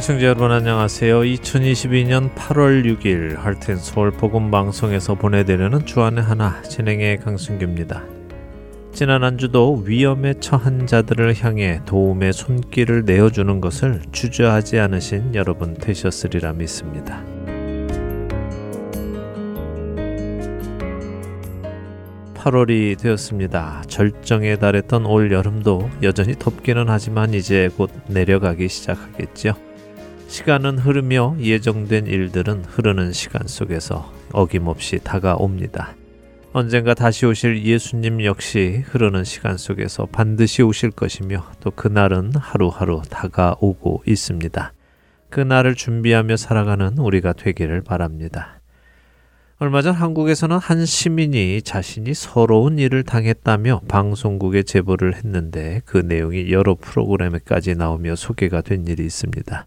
[0.00, 1.20] 시청자 여러분 안녕하세요.
[1.20, 8.04] 2022년 8월 6일 할텐 서울 복음 방송에서 보내드리는 주안의 하나 진행의 강승규입니다.
[8.92, 16.52] 지난 한 주도 위험에 처한 자들을 향해 도움의 손길을 내어주는 것을 주저하지 않으신 여러분 되셨으리라
[16.52, 17.24] 믿습니다.
[22.34, 23.84] 8월이 되었습니다.
[23.88, 29.54] 절정에 달했던 올 여름도 여전히 덥기는 하지만 이제 곧 내려가기 시작하겠죠.
[30.28, 35.94] 시간은 흐르며 예정된 일들은 흐르는 시간 속에서 어김없이 다가옵니다.
[36.52, 44.02] 언젠가 다시 오실 예수님 역시 흐르는 시간 속에서 반드시 오실 것이며 또 그날은 하루하루 다가오고
[44.06, 44.72] 있습니다.
[45.30, 48.60] 그날을 준비하며 살아가는 우리가 되기를 바랍니다.
[49.58, 56.74] 얼마 전 한국에서는 한 시민이 자신이 서러운 일을 당했다며 방송국에 제보를 했는데 그 내용이 여러
[56.74, 59.66] 프로그램에까지 나오며 소개가 된 일이 있습니다.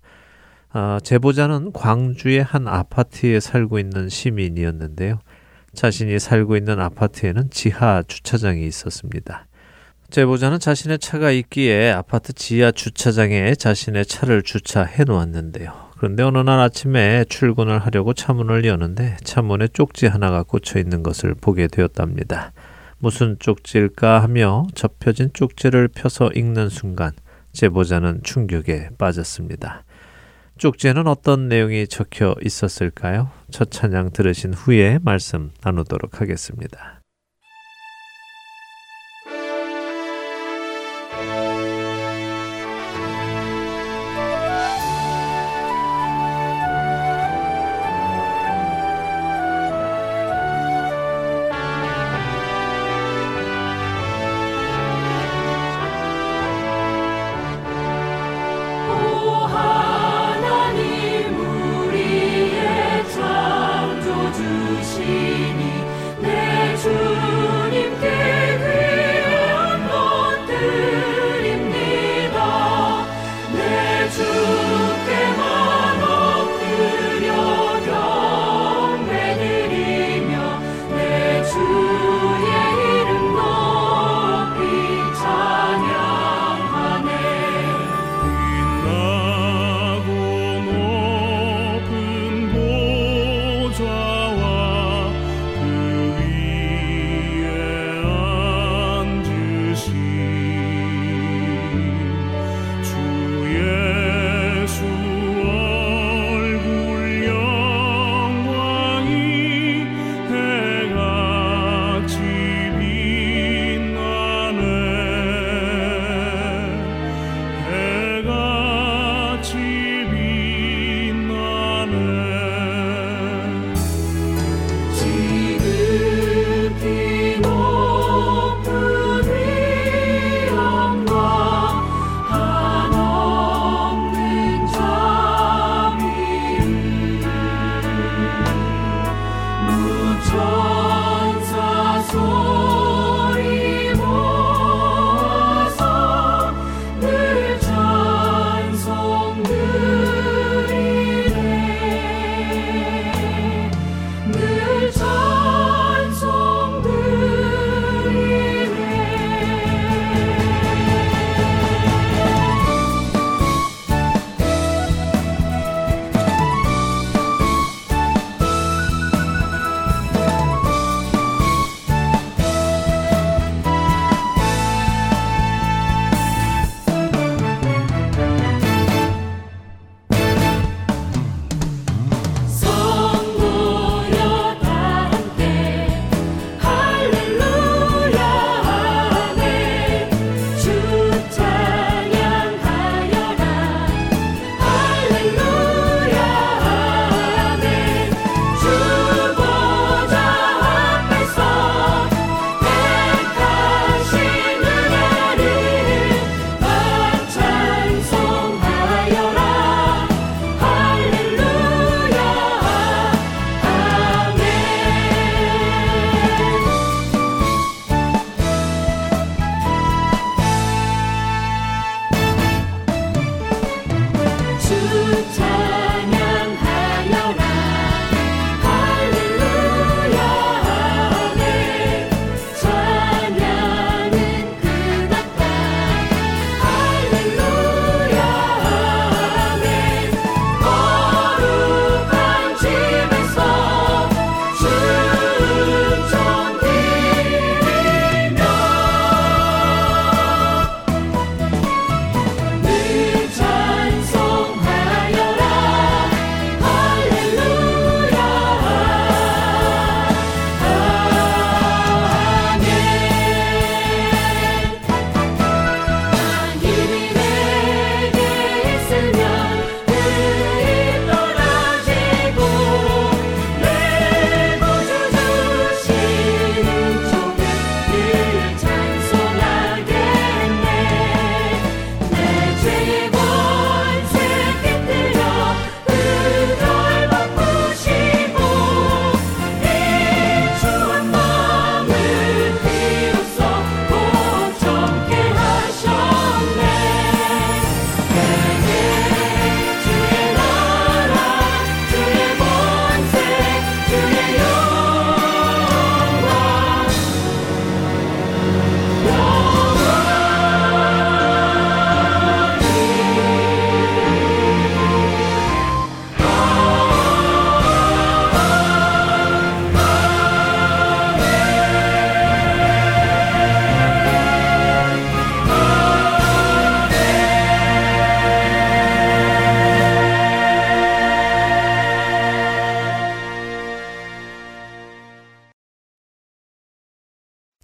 [0.72, 5.20] 아, 제보자는 광주의 한 아파트에 살고 있는 시민이었는데요.
[5.73, 9.48] 자신이 살고 있는 아파트에는 지하 주차장이 있었습니다.
[10.11, 15.89] 제보자는 자신의 차가 있기에 아파트 지하 주차장에 자신의 차를 주차해 놓았는데요.
[15.98, 21.67] 그런데 어느 날 아침에 출근을 하려고 차문을 여는데 차문에 쪽지 하나가 꽂혀 있는 것을 보게
[21.67, 22.54] 되었답니다.
[23.00, 27.11] 무슨 쪽지일까 하며 접혀진 쪽지를 펴서 읽는 순간
[27.54, 29.83] 제보자는 충격에 빠졌습니다.
[30.59, 33.31] 쪽지에는 어떤 내용이 적혀 있었을까요?
[33.49, 36.98] 첫 찬양 들으신 후에 말씀 나누도록 하겠습니다.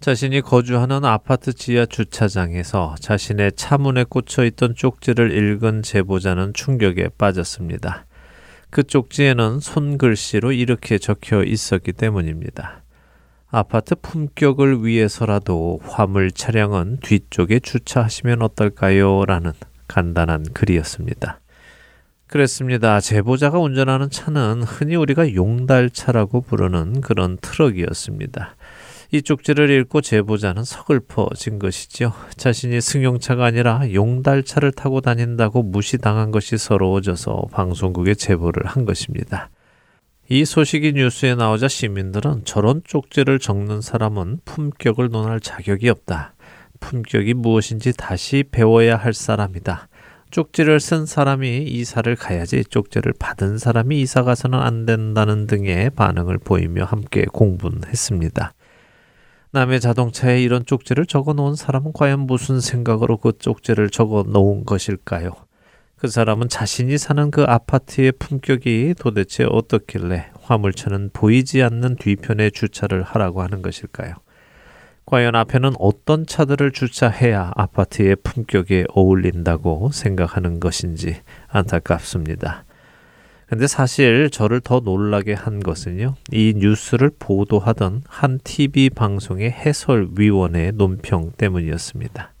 [0.06, 8.06] 자신이 거주하는 아파트 지하 주차장에서 자신의 차문에 꽂혀 있던 쪽지를 읽은 제보자는 충격에 빠졌습니다.
[8.70, 12.84] 그 쪽지에는 손글씨로 이렇게 적혀 있었기 때문입니다.
[13.50, 19.24] 아파트 품격을 위해서라도 화물 차량은 뒤쪽에 주차하시면 어떨까요?
[19.24, 19.54] 라는
[19.88, 21.40] 간단한 글이었습니다.
[22.28, 23.00] 그랬습니다.
[23.00, 28.55] 제보자가 운전하는 차는 흔히 우리가 용달차라고 부르는 그런 트럭이었습니다.
[29.12, 32.12] 이 쪽지를 읽고 제보자는 서글퍼진 것이지요.
[32.36, 39.50] 자신이 승용차가 아니라 용달차를 타고 다닌다고 무시당한 것이 서러워져서 방송국에 제보를 한 것입니다.
[40.28, 46.34] 이 소식이 뉴스에 나오자 시민들은 저런 쪽지를 적는 사람은 품격을 논할 자격이 없다.
[46.80, 49.88] 품격이 무엇인지 다시 배워야 할 사람이다.
[50.30, 56.84] 쪽지를 쓴 사람이 이사를 가야지 쪽지를 받은 사람이 이사 가서는 안 된다는 등의 반응을 보이며
[56.84, 58.52] 함께 공분했습니다.
[59.56, 65.30] 남의 자동차에 이런 쪽지를 적어 놓은 사람은 과연 무슨 생각으로 그 쪽지를 적어 놓은 것일까요?
[65.96, 73.40] 그 사람은 자신이 사는 그 아파트의 품격이 도대체 어떻길래 화물차는 보이지 않는 뒤편에 주차를 하라고
[73.40, 74.16] 하는 것일까요?
[75.06, 82.65] 과연 앞에는 어떤 차들을 주차해야 아파트의 품격에 어울린다고 생각하는 것인지 안타깝습니다.
[83.48, 86.16] 근데 사실 저를 더 놀라게 한 것은요.
[86.32, 92.32] 이 뉴스를 보도하던 한 TV 방송의 해설위원의 논평 때문이었습니다.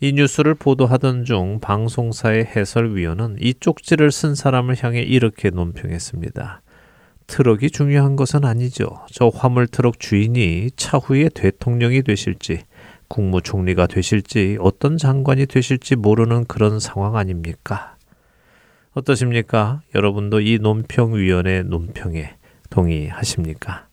[0.00, 6.62] 이 뉴스를 보도하던 중 방송사의 해설위원은 이 쪽지를 쓴 사람을 향해 이렇게 논평했습니다.
[7.28, 8.88] 트럭이 중요한 것은 아니죠.
[9.12, 12.62] 저 화물 트럭 주인이 차후에 대통령이 되실지,
[13.06, 17.96] 국무총리가 되실지, 어떤 장관이 되실지 모르는 그런 상황 아닙니까?
[18.92, 19.82] 어떠십니까?
[19.94, 22.36] 여러분도 이 논평위원의 논평에
[22.70, 23.88] 동의하십니까?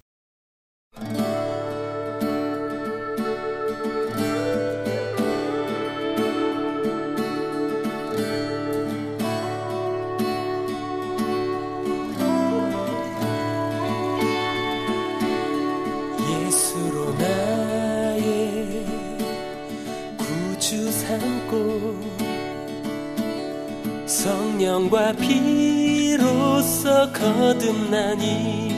[24.57, 28.71] 성령과 피로써 거듭나니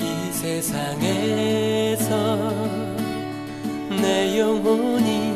[0.00, 2.06] 이 세상에서
[4.00, 5.34] 내 영혼이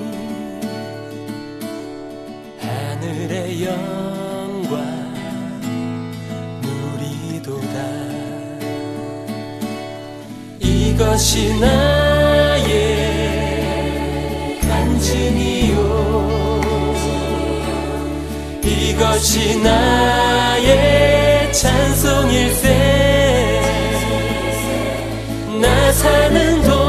[2.58, 5.12] 하늘의 영광
[6.62, 7.76] 누리도다.
[10.58, 12.09] 이것이 나
[19.00, 22.68] 이것이 나의 찬송일세.
[25.58, 26.79] 나 사는 동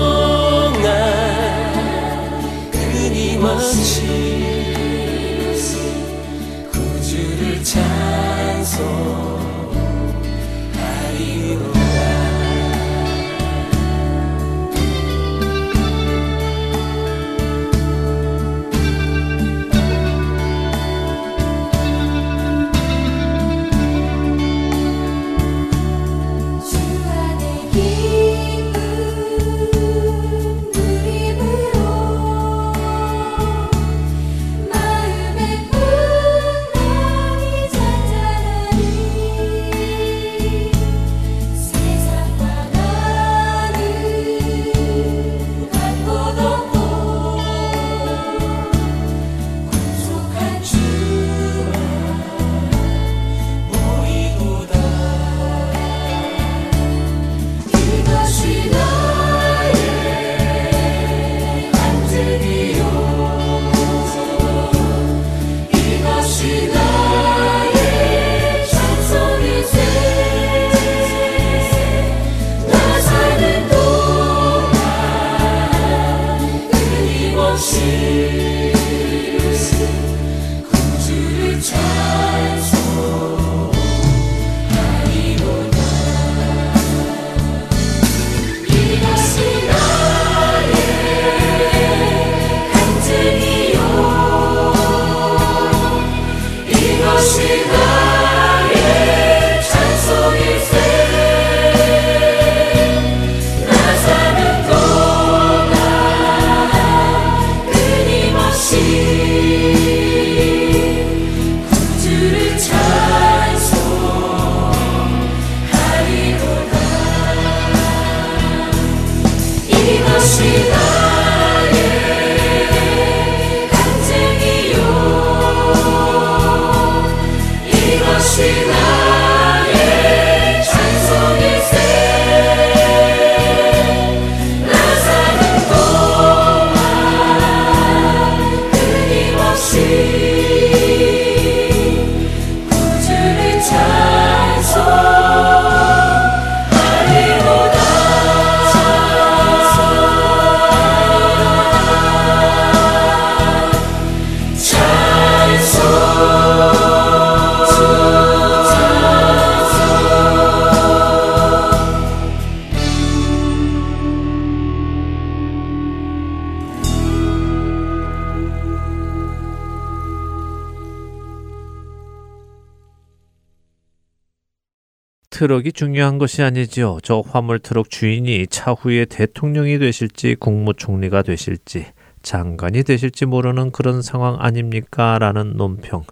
[175.41, 176.99] 트럭이 중요한 것이 아니지요.
[177.01, 181.87] 저 화물 트럭 주인이 차후에 대통령이 되실지 국무총리가 되실지
[182.21, 185.17] 장관이 되실지 모르는 그런 상황 아닙니까?
[185.17, 186.03] 라는 논평.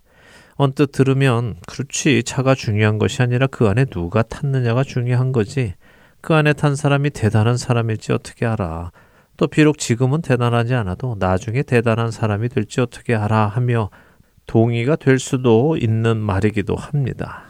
[0.55, 5.75] 언뜻 들으면 그렇지 차가 중요한 것이 아니라 그 안에 누가 탔느냐가 중요한 거지.
[6.21, 8.91] 그 안에 탄 사람이 대단한 사람일지 어떻게 알아.
[9.37, 13.91] 또 비록 지금은 대단하지 않아도 나중에 대단한 사람이 될지 어떻게 알아 하며
[14.47, 17.48] 동의가 될 수도 있는 말이기도 합니다.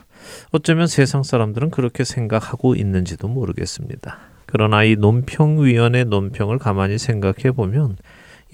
[0.51, 4.17] 어쩌면 세상 사람들은 그렇게 생각하고 있는지도 모르겠습니다.
[4.45, 7.97] 그러나 이 논평위원회 논평을 가만히 생각해 보면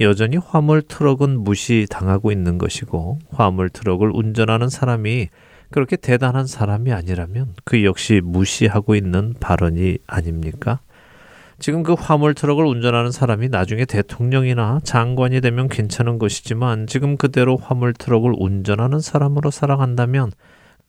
[0.01, 5.29] 여전히 화물 트럭은 무시당하고 있는 것이고 화물 트럭을 운전하는 사람이
[5.71, 10.79] 그렇게 대단한 사람이 아니라면 그 역시 무시하고 있는 발언이 아닙니까?
[11.59, 17.93] 지금 그 화물 트럭을 운전하는 사람이 나중에 대통령이나 장관이 되면 괜찮은 것이지만 지금 그대로 화물
[17.93, 20.31] 트럭을 운전하는 사람으로 살아간다면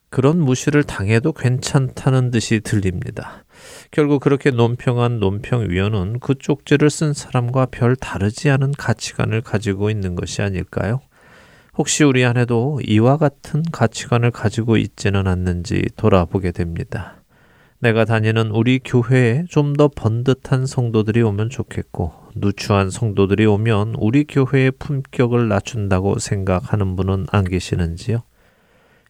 [0.09, 3.43] 그런 무시를 당해도 괜찮다는 듯이 들립니다.
[3.91, 10.41] 결국 그렇게 논평한 논평위원은 그 쪽지를 쓴 사람과 별 다르지 않은 가치관을 가지고 있는 것이
[10.41, 11.01] 아닐까요?
[11.77, 17.21] 혹시 우리 안에도 이와 같은 가치관을 가지고 있지는 않는지 돌아보게 됩니다.
[17.79, 24.71] 내가 다니는 우리 교회에 좀 더 번듯한 성도들이 오면 좋겠고, 누추한 성도들이 오면 우리 교회의
[24.71, 28.23] 품격을 낮춘다고 생각하는 분은 안 계시는지요?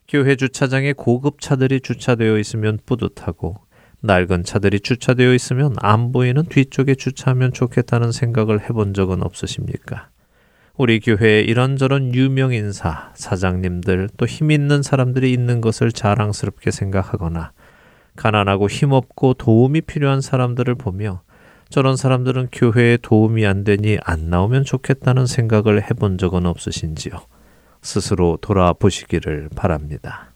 [0.08, 3.58] 교회 주차장에 고급 차들이 주차되어 있으면 뿌듯하고,
[4.02, 10.10] 낡은 차들이 주차되어 있으면 안 보이는 뒤쪽에 주차하면 좋겠다는 생각을 해본 적은 없으십니까?
[10.78, 17.52] 우리 교회에 이런저런 유명 인사, 사장님들, 또 힘 있는 사람들이 있는 것을 자랑스럽게 생각하거나
[18.16, 21.22] 가난하고 힘없고 도움이 필요한 사람들을 보며
[21.70, 27.20] 저런 사람들은 교회에 도움이 안 되니 안 나오면 좋겠다는 생각을 해본 적은 없으신지요?
[27.81, 30.31] 스스로 돌아보시기를 바랍니다.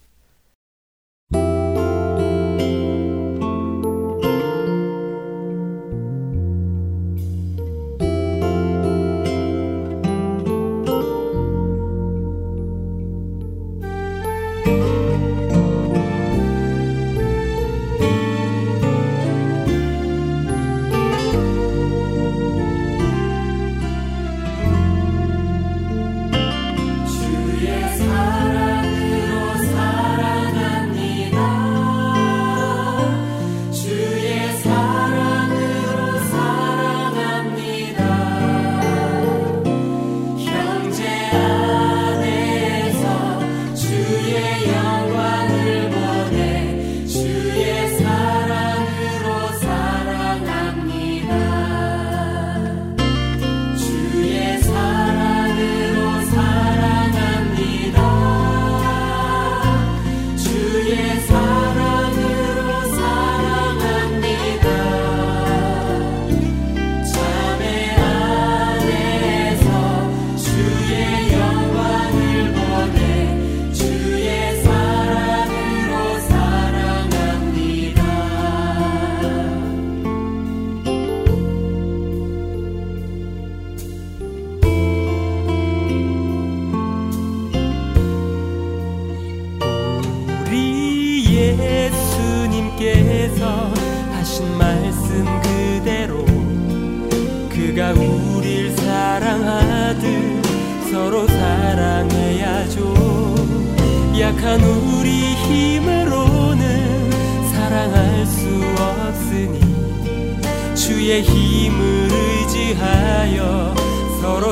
[111.02, 111.24] 주의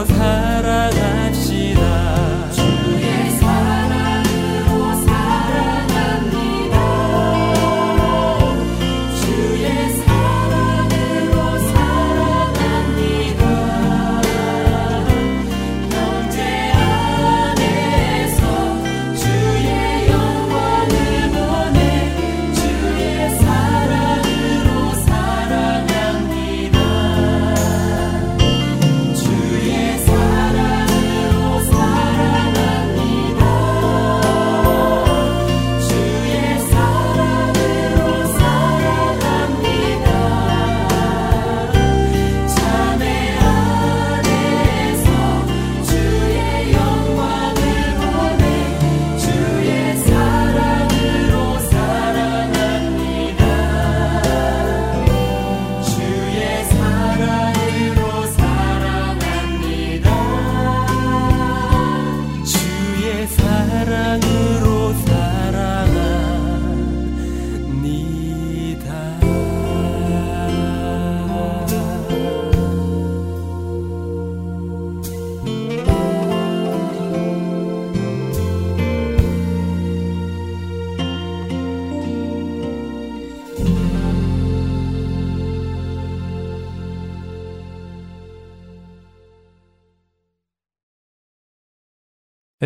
[0.03, 1.08] 사랑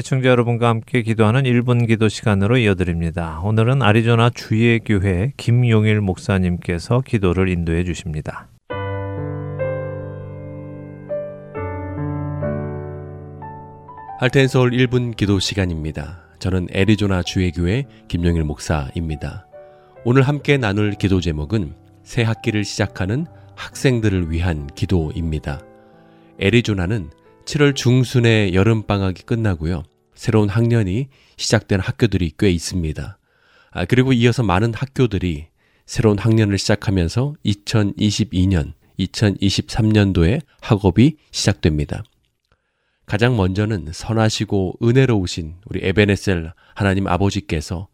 [0.03, 3.39] 애청자 여러분과 함께 기도하는 1분 기도 시간으로 이어드립니다.
[3.41, 8.49] 오늘은 아리조나 주의 교회 김용일 목사님께서 기도를 인도해 주십니다.
[14.19, 16.25] 할텐 서울 1분 기도 시간입니다.
[16.39, 19.47] 저는 애리조나 주의 교회 김용일 목사입니다.
[20.03, 25.61] 오늘 함께 나눌 기도 제목은 새 학기를 시작하는 학생들을 위한 기도입니다.
[26.41, 27.09] 애리조나는
[27.45, 29.83] 7월 중순에 여름방학이 끝나고요.
[30.15, 33.17] 새로운 학년이 시작된 학교들이 꽤 있습니다.
[33.71, 35.47] 아, 그리고 이어서 많은 학교들이
[35.85, 42.03] 새로운 학년을 시작하면서 2022년, 2023년도에 학업이 시작됩니다.
[43.05, 47.87] 가장 먼저는 선하시고 은혜로우신 우리 에베네셀 하나님 아버지께서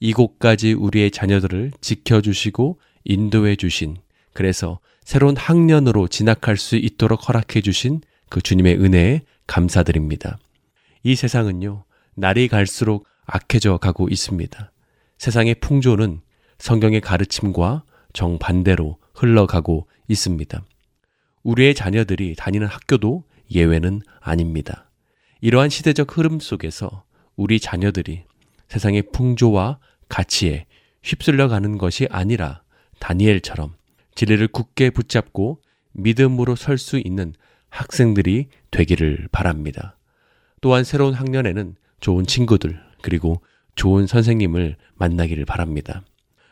[0.00, 3.96] 이곳까지 우리의 자녀들을 지켜주시고 인도해 주신
[4.32, 10.38] 그래서 새로운 학년으로 진학할 수 있도록 허락해 주신 그 주님의 은혜에 감사드립니다.
[11.06, 14.72] 이 세상은요, 날이 갈수록 악해져 가고 있습니다.
[15.18, 16.22] 세상의 풍조는
[16.58, 20.64] 성경의 가르침과 정반대로 흘러가고 있습니다.
[21.42, 24.90] 우리의 자녀들이 다니는 학교도 예외는 아닙니다.
[25.42, 27.04] 이러한 시대적 흐름 속에서
[27.36, 28.24] 우리 자녀들이
[28.68, 30.64] 세상의 풍조와 가치에
[31.02, 32.62] 휩쓸려 가는 것이 아니라
[32.98, 33.74] 다니엘처럼
[34.14, 35.60] 진리를 굳게 붙잡고
[35.92, 37.34] 믿음으로 설 수 있는
[37.68, 39.98] 학생들이 되기를 바랍니다.
[40.64, 43.42] 또한 새로운 학년에는 좋은 친구들, 그리고
[43.74, 46.02] 좋은 선생님을 만나기를 바랍니다.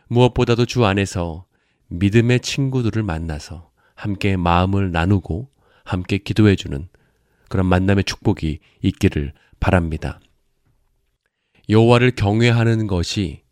[0.09, 1.47] 무엇보다도 주 안에서
[1.89, 5.49] 믿음의 친구들을 만나서 함께 마음을 나누고
[5.85, 6.91] 함께 기도해주는
[7.49, 10.21] 그런 만남의 축복이 있기를 바랍니다.
[11.71, 13.45] 여호와를 경외하는 것이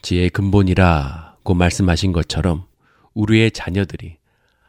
[0.00, 2.64] 지혜의 근본이라고 말씀하신 것처럼
[3.12, 4.16] 우리의 자녀들이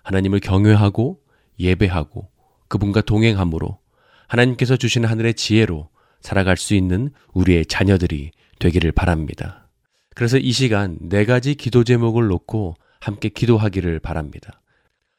[0.03, 1.21] 하나님을 경외하고
[1.57, 2.27] 예배하고
[2.67, 3.79] 그분과 동행함으로
[4.27, 5.89] 하나님께서 주시는 하늘의 지혜로
[6.21, 9.69] 살아갈 수 있는 우리의 자녀들이 되기를 바랍니다.
[10.15, 14.61] 그래서 이 시간 네 가지 기도 제목을 놓고 함께 기도하기를 바랍니다.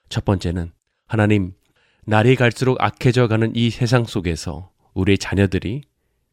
[0.09, 0.73] 첫 번째는
[1.07, 1.53] 하나님,
[2.05, 5.83] 날이 갈수록 악해져 가는 이 세상 속에서 우리의 자녀들이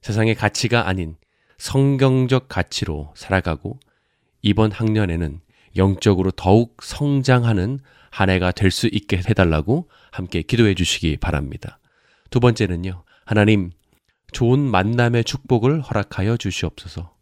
[0.01, 1.15] 세상의 가치가 아닌
[1.57, 3.79] 성경적 가치로 살아가고
[4.41, 5.41] 이번 학년에는
[5.77, 11.79] 영적으로 더욱 성장하는 한 해가 될 수 있게 해달라고 함께 기도해 주시기 바랍니다.
[12.35, 13.71] 두 번째는요, 하나님,
[14.33, 17.15] 좋은 만남의 축복을 허락하여 주시옵소서.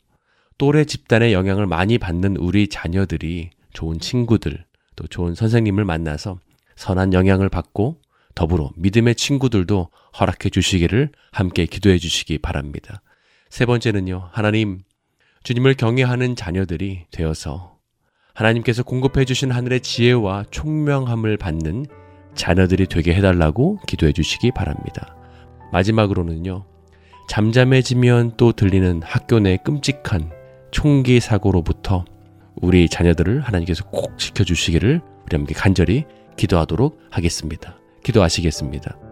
[0.58, 6.40] 또래 집단의 영향을 많이 받는 우리 자녀들이 좋은 친구들, 또 좋은 선생님을 만나서
[6.78, 8.02] 선한 영향을 받고
[8.34, 13.04] 더불어 믿음의 친구들도 허락해 주시기를 함께 기도해 주시기 바랍니다.
[13.52, 14.80] 세 번째는요, 하나님,
[15.44, 17.78] 주님을 경외하는 자녀들이 되어서
[18.34, 21.86] 하나님께서 공급해 주신 하늘의 지혜와 총명함을 받는
[22.36, 25.16] 자녀들이 되게 해달라고 기도해 주시기 바랍니다.
[25.72, 26.66] 마지막으로는요,
[27.30, 30.32] 잠잠해지면 또 들리는 학교 내 끔찍한
[30.72, 32.06] 총기 사고로부터
[32.56, 36.06] 우리 자녀들을 하나님께서 꼭 지켜주시기를 우리 함께 간절히
[36.38, 37.78] 기도하도록 하겠습니다.
[38.04, 39.03] 기도하시겠습니다.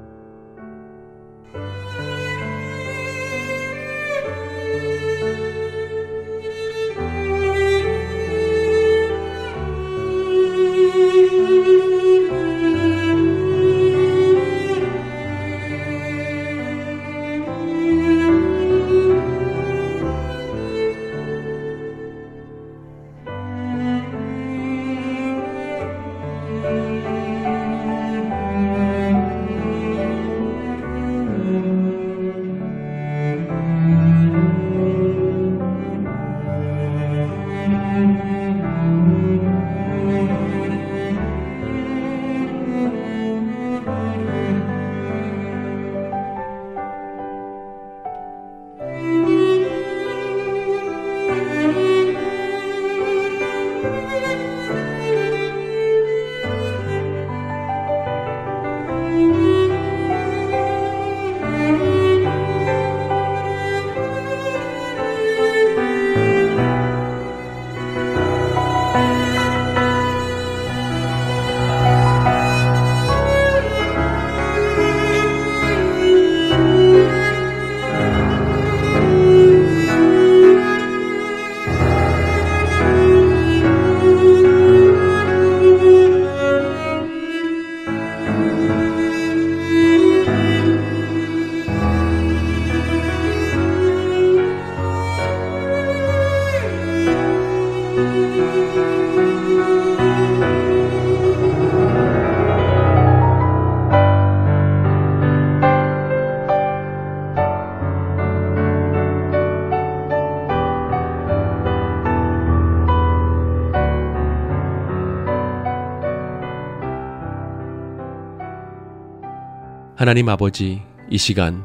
[120.02, 121.64] 하나님 아버지, 이 시간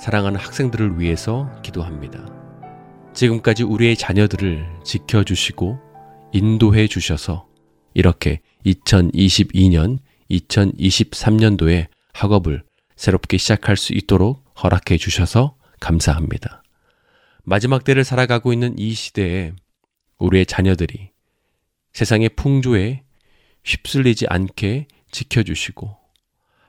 [0.00, 2.24] 사랑하는 학생들을 위해서 기도합니다.
[3.12, 5.80] 지금까지 우리의 자녀들을 지켜주시고
[6.32, 7.48] 인도해 주셔서
[7.92, 9.98] 이렇게 2022년,
[10.30, 12.62] 2023년도에 학업을
[12.94, 16.62] 새롭게 시작할 수 있도록 허락해 주셔서 감사합니다.
[17.42, 19.54] 마지막 때를 살아가고 있는 이 시대에
[20.20, 21.10] 우리의 자녀들이
[21.94, 23.02] 세상의 풍조에
[23.64, 26.01] 휩쓸리지 않게 지켜주시고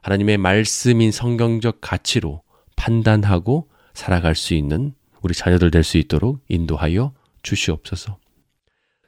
[0.04, 2.44] 하나님의 말씀인 성경적 가치로
[2.76, 8.20] 판단하고 살아갈 수 있는 우리 자녀들 될 수 있도록 인도하여 주시옵소서.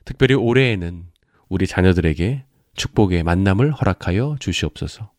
[0.06, 1.06] 특별히 올해에는
[1.50, 5.12] 우리 자녀들에게 축복의 만남을 허락하여 주시옵소서.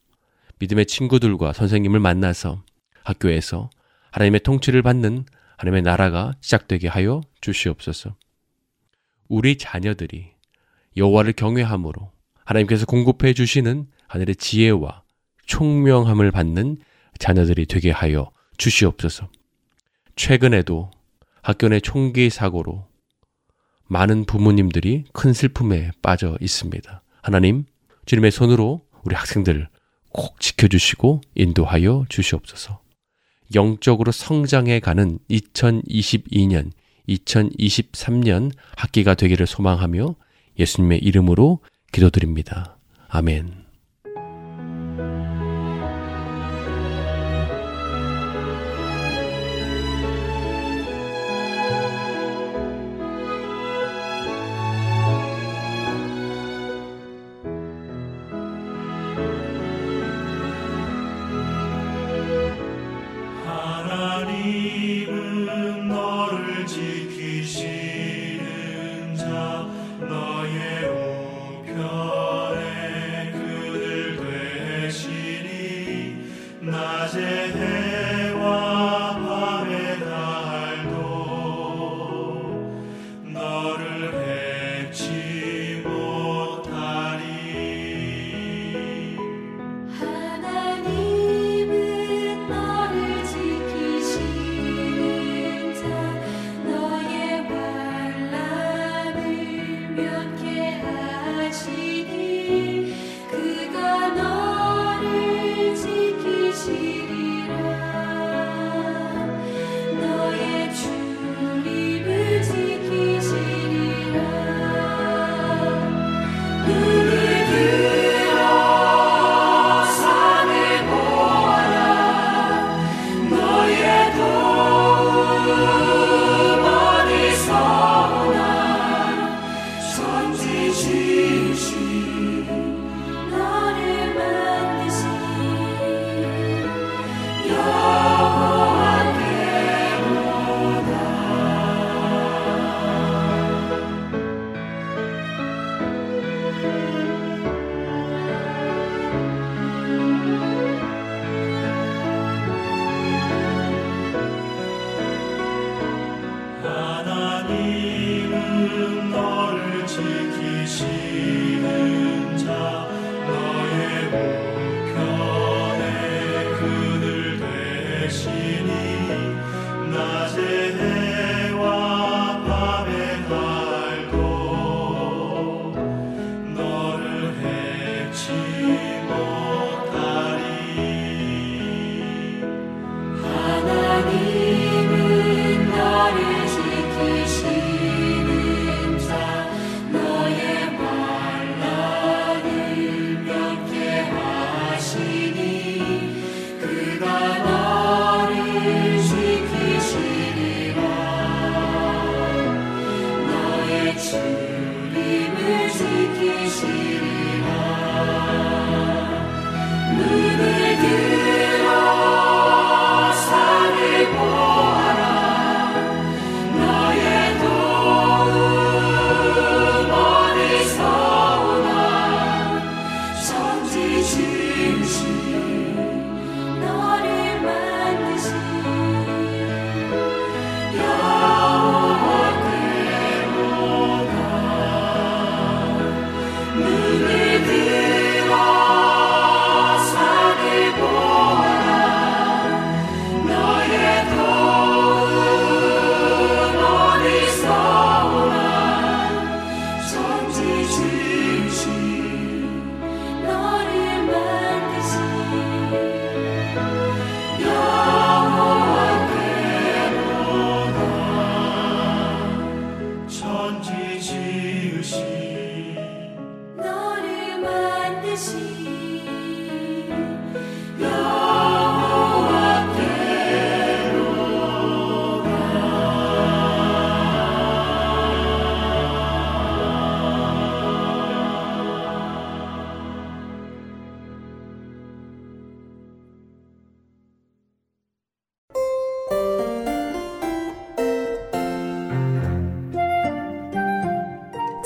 [0.59, 2.63] 믿음의 친구들과 선생님을 만나서
[3.05, 3.69] 학교에서
[4.13, 5.27] 하나님의 통치를 받는
[5.59, 8.17] 하나님의 나라가 시작되게 하여 주시옵소서.
[9.29, 10.33] 우리 자녀들이
[10.97, 12.13] 여호와를 경외함으로
[12.45, 15.03] 하나님께서 공급해 주시는 하늘의 지혜와
[15.47, 16.79] 총명함을 받는
[17.19, 19.29] 자녀들이 되게 하여 주시옵소서.
[20.17, 20.91] 최근에도
[21.43, 22.87] 학교 내 총기 사고로
[23.87, 27.03] 많은 부모님들이 큰 슬픔에 빠져 있습니다.
[27.23, 27.65] 하나님,
[28.07, 29.69] 주님의 손으로 우리 학생들
[30.11, 32.81] 꼭 지켜주시고 인도하여 주시옵소서.
[33.55, 36.73] 영적으로 성장해 가는 2022년,
[37.09, 40.17] 2023년 학기가 되기를 소망하며
[40.59, 41.61] 예수님의 이름으로
[41.93, 42.79] 기도드립니다.
[43.09, 43.66] 아멘.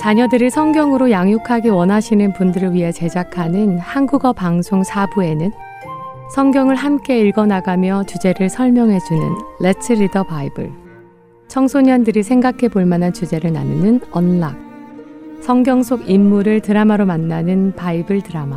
[0.01, 5.53] 자녀들을 성경으로 양육하기 원하시는 분들을 위해 제작하는 한국어 방송 4부에는
[6.35, 9.23] 성경을 함께 읽어나가며 주제를 설명해주는
[9.61, 10.73] Let's Read the Bible,
[11.49, 14.57] 청소년들이 생각해 볼 만한 주제를 나누는 Unlock,
[15.43, 18.57] 성경 속 인물을 드라마로 만나는 바이블 드라마,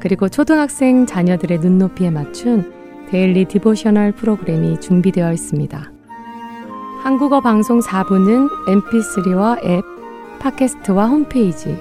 [0.00, 2.70] 그리고 초등학생 자녀들의 눈높이에 맞춘
[3.08, 5.92] Daily Devotional 프로그램이 준비되어 있습니다.
[7.02, 10.01] 한국어 방송 4부는 mp3와 앱,
[10.42, 11.80] 팟캐스트와 홈페이지,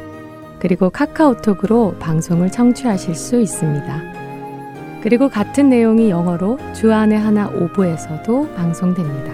[0.60, 4.02] 그리고 카카오톡으로 방송을 청취하실 수 있습니다.
[5.02, 9.34] 그리고 같은 내용이 영어로 주안의 하나 5부에서도 방송됩니다.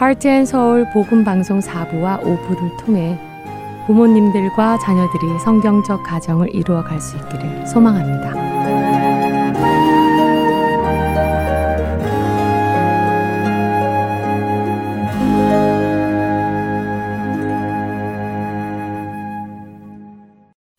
[0.00, 3.18] Heart and Soul 복음 방송 4부와 5부를 통해
[3.88, 8.63] 부모님들과 자녀들이 성경적 가정을 이루어 갈 수 있기를 소망합니다.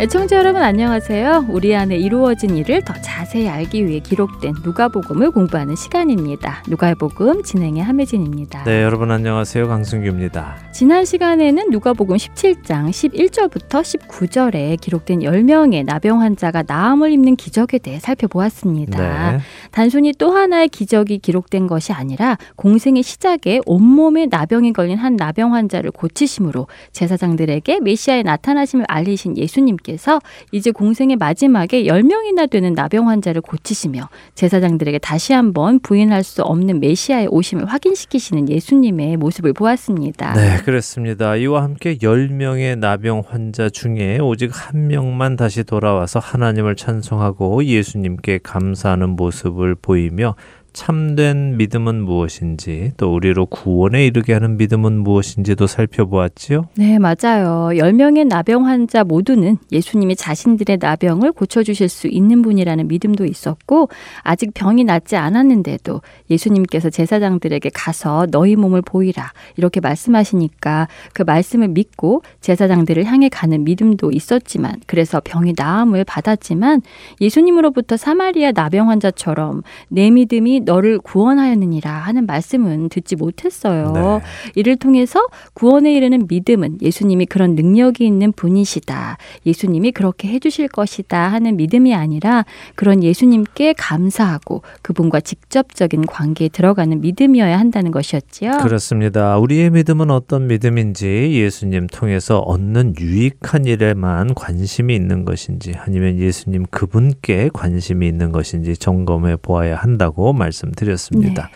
[0.00, 1.44] 애청자 여러분 안녕하세요.
[1.50, 6.62] 우리 안에 이루어진 일을 더 자세히 알기 위해 기록된 누가복음을 공부하는 시간입니다.
[6.68, 8.64] 누가복음 진행의 함혜진입니다.
[8.64, 9.68] 네, 여러분 안녕하세요.
[9.68, 10.56] 강승규입니다.
[10.72, 19.32] 지난 시간에는 누가복음 17장 11절부터 19절에 기록된 10명의 나병 환자가 나음을 입는 기적에 대해 살펴보았습니다.
[19.32, 19.38] 네.
[19.70, 25.90] 단순히 또 하나의 기적이 기록된 것이 아니라 공생의 시작에 온몸에 나병이 걸린 한 나병 환자를
[25.90, 30.20] 고치심으로 제사장들에게 메시아의 나타나심을 알리신 예수님께 님께서
[30.52, 37.28] 이제 공생의 마지막에 10명이나 되는 나병 환자를 고치시며 제사장들에게 다시 한번 부인할 수 없는 메시아의
[37.30, 40.34] 오심을 확인시키시는 예수님의 모습을 보았습니다.
[40.34, 41.36] 네, 그렇습니다.
[41.36, 49.10] 이와 함께 10명의 나병 환자 중에 오직 한 명만 다시 돌아와서 하나님을 찬송하고 예수님께 감사하는
[49.10, 50.34] 모습을 보이며
[50.72, 56.68] 참된 믿음은 무엇인지 또 우리로 구원에 이르게 하는 믿음은 무엇인지도 살펴보았지요.
[56.76, 57.70] 네, 맞아요.
[57.72, 63.88] 10명의 나병 환자 모두는 예수님이 자신들의 나병을 고쳐 주실 수 있는 분이라는 믿음도 있었고
[64.22, 72.22] 아직 병이 낫지 않았는데도 예수님께서 제사장들에게 가서 너희 몸을 보이라 이렇게 말씀하시니까 그 말씀을 믿고
[72.40, 76.82] 제사장들을 향해 가는 믿음도 있었지만 그래서 병이 나음을 받았지만
[77.20, 83.92] 예수님으로부터 사마리아 나병 환자처럼 내 믿음이 너를 구원하였느니라 하는 말씀은 듣지 못했어요.
[83.92, 84.20] 네.
[84.54, 89.16] 이를 통해서 구원에 이르는 믿음은 예수님이 그런 능력이 있는 분이시다.
[89.46, 92.44] 예수님이 그렇게 해주실 것이다 하는 믿음이 아니라
[92.74, 98.58] 그런 예수님께 감사하고 그분과 직접적인 관계에 들어가는 믿음이어야 한다는 것이었지요.
[98.62, 99.38] 그렇습니다.
[99.38, 107.50] 우리의 믿음은 어떤 믿음인지 예수님 통해서 얻는 유익한 일에만 관심이 있는 것인지 아니면 예수님 그분께
[107.52, 111.46] 관심이 있는 것인지 점검해 보아야 한다고 말 말씀드렸습니다.
[111.46, 111.52] 네.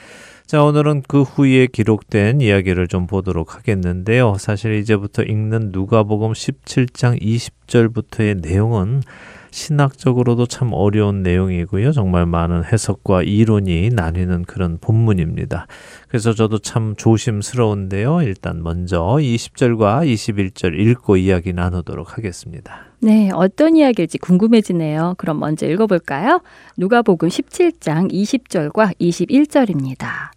[0.47, 4.37] 자, 오늘은 그 후에 기록된 이야기를 좀 보도록 하겠는데요.
[4.39, 9.03] 사실 이제부터 읽는 누가복음 17장 20 절부터의 내용은
[9.51, 11.93] 신학적으로도 참 어려운 내용이고요.
[11.93, 15.67] 정말 많은 해석과 이론이 나뉘는 그런 본문입니다.
[16.09, 18.23] 그래서 저도 참 조심스러운데요.
[18.23, 22.87] 일단 먼저 20절과 21절 읽고 이야기 나누도록 하겠습니다.
[23.01, 25.15] 네, 어떤 이야기일지 궁금해지네요.
[25.19, 26.41] 그럼 먼저 읽어볼까요?
[26.77, 30.35] 누가복음 17장 20절과 21절입니다.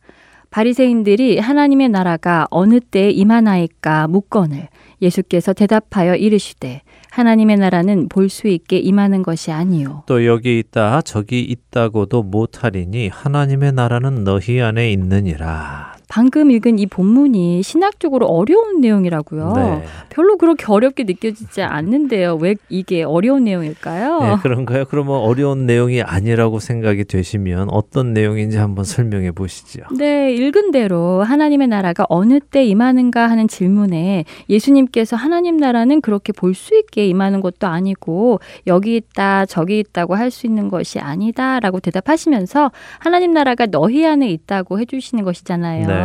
[0.49, 4.69] 바리새인들이 하나님의 나라가 어느 때에 임하나이까 묻건을
[5.01, 6.81] 예수께서 대답하여 이르시되
[7.11, 10.03] 하나님의 나라는 볼 수 있게 임하는 것이 아니요.
[10.05, 15.96] 또 여기 있다 저기 있다고도 못하리니 하나님의 나라는 너희 안에 있느니라.
[16.07, 19.53] 방금 읽은 이 본문이 신학적으로 어려운 내용이라고요.
[19.55, 19.83] 네.
[20.09, 22.35] 별로 그렇게 어렵게 느껴지지 않는데요.
[22.35, 24.19] 왜 이게 어려운 내용일까요?
[24.21, 24.85] 네, 그런가요?
[24.85, 29.83] 그러면 어려운 내용이 아니라고 생각이 되시면 어떤 내용인지 한번 설명해 보시죠.
[29.97, 36.57] 네, 읽은 대로 하나님의 나라가 어느 때 임하는가 하는 질문에 예수님께서 하나님 나라는 그렇게 볼
[36.57, 42.71] 수 있게 임하는 것도 아니고 여기 있다 저기 있다고 할 수 있는 것이 아니다라고 대답하시면서
[42.99, 45.87] 하나님 나라가 너희 안에 있다고 해주시는 것이잖아요.
[45.87, 45.96] 네.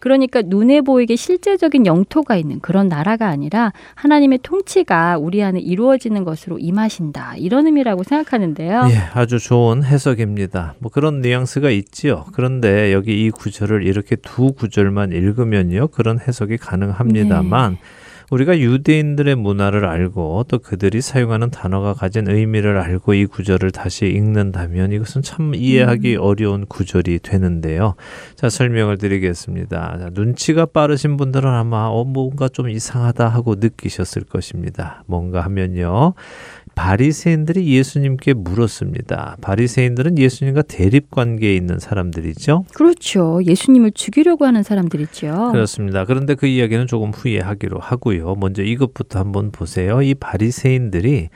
[0.00, 6.58] 그러니까 눈에 보이게 실제적인 영토가 있는 그런 나라가 아니라 하나님의 통치가 우리 안에 이루어지는 것으로
[6.58, 8.88] 임하신다 이런 의미라고 생각하는데요.
[8.90, 10.74] 예, 아주 좋은 해석입니다.
[10.78, 12.24] 뭐 그런 뉘앙스가 있지요.
[12.32, 17.72] 그런데 여기 이 구절을 이렇게 두 구절만 읽으면요 그런 해석이 가능합니다만.
[17.72, 17.78] 네.
[18.32, 24.92] 우리가 유대인들의 문화를 알고 또 그들이 사용하는 단어가 가진 의미를 알고 이 구절을 다시 읽는다면
[24.92, 26.22] 이것은 참 이해하기 음.
[26.22, 27.94] 어려운 구절이 되는데요.
[28.34, 29.98] 자, 설명을 드리겠습니다.
[29.98, 35.04] 자, 눈치가 빠르신 분들은 아마 어, 뭔가 좀 이상하다 하고 느끼셨을 것입니다.
[35.06, 36.14] 뭔가 하면요.
[36.74, 39.36] 바리새인들이 예수님께 물었습니다.
[39.40, 42.64] 바리새인들은 예수님과 대립 관계에 있는 사람들이죠.
[42.74, 43.40] 그렇죠.
[43.44, 45.50] 예수님을 죽이려고 하는 사람들이죠.
[45.52, 46.04] 그렇습니다.
[46.04, 48.34] 그런데 그 이야기는 조금 후에 하기로 하고요.
[48.36, 50.02] 먼저 이것부터 한번 보세요.
[50.02, 51.28] 이 바리새인들이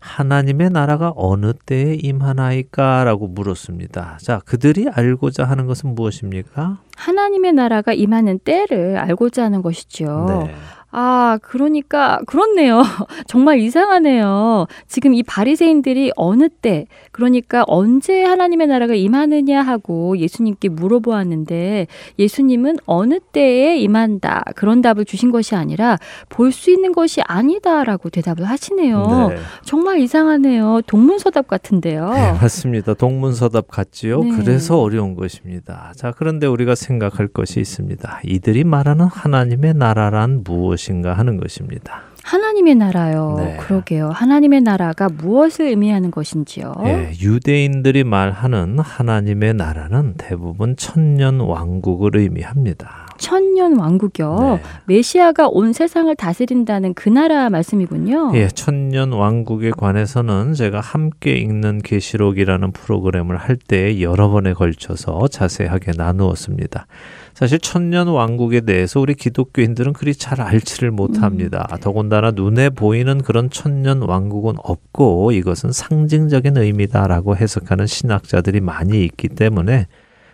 [0.00, 4.18] 하나님의 나라가 어느 때에 임하나이까라고 물었습니다.
[4.22, 6.80] 자, 그들이 알고자 하는 것은 무엇입니까?
[6.96, 10.44] 하나님의 나라가 임하는 때를 알고자 하는 것이죠.
[10.46, 10.54] 네.
[10.92, 12.82] 아, 그러니까 그렇네요.
[13.26, 14.66] 정말 이상하네요.
[14.88, 21.86] 지금 이 바리새인들이 어느 때, 그러니까 언제 하나님의 나라가 임하느냐 하고 예수님께 물어보았는데
[22.18, 24.44] 예수님은 어느 때에 임한다.
[24.54, 29.28] 그런 답을 주신 것이 아니라 볼 수 있는 것이 아니다라고 대답을 하시네요.
[29.30, 29.36] 네.
[29.62, 30.80] 정말 이상하네요.
[30.86, 32.10] 동문서답 같은데요.
[32.12, 32.94] 네, 맞습니다.
[32.94, 34.22] 동문서답 같지요.
[34.24, 34.30] 네.
[34.36, 35.92] 그래서 어려운 것입니다.
[35.96, 38.20] 자, 그런데 우리가 생각할 것이 있습니다.
[38.24, 42.02] 이들이 말하는 하나님의 나라란 무엇 것인가 하는 것입니다.
[42.22, 43.36] 하나님의 나라요.
[43.38, 43.56] 네.
[43.58, 44.10] 그러게요.
[44.10, 46.74] 하나님의 나라가 무엇을 의미하는 것인지요?
[46.84, 53.08] 예, 유대인들이 말하는 하나님의 나라는 대부분 천년 왕국을 의미합니다.
[53.18, 54.36] 천년 왕국이요.
[54.38, 54.62] 네.
[54.86, 58.32] 메시아가 온 세상을 다스린다는 그 나라 말씀이군요.
[58.34, 65.92] 예, 천년 왕국에 관해서는 제가 함께 읽는 계시록이라는 프로그램을 할 때 여러 번에 걸쳐서 자세하게
[65.96, 66.86] 나누었습니다.
[67.40, 71.66] 사실 천년 왕국에 대해서 우리 기독교인들은 그리 잘 알지를 못합니다.
[71.72, 71.78] 음.
[71.80, 79.86] 더군다나 눈에 보이는 그런 천년 왕국은 없고 이것은 상징적인 의미다라고 해석하는 신학자들이 많이 있기 때문에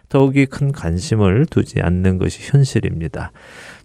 [0.09, 3.31] 더욱이 큰 관심을 두지 않는 것이 현실입니다.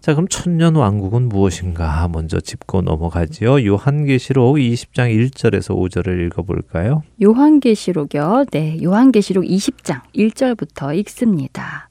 [0.00, 3.64] 자, 그럼 천년 왕국은 무엇인가 먼저 짚고 넘어가지요.
[3.64, 7.04] 요한계시록 20장 1절에서 5절을 읽어 볼까요?
[7.22, 8.46] 요한계시록이요.
[8.50, 11.88] 네, 요한계시록 20장 1절부터 읽습니다.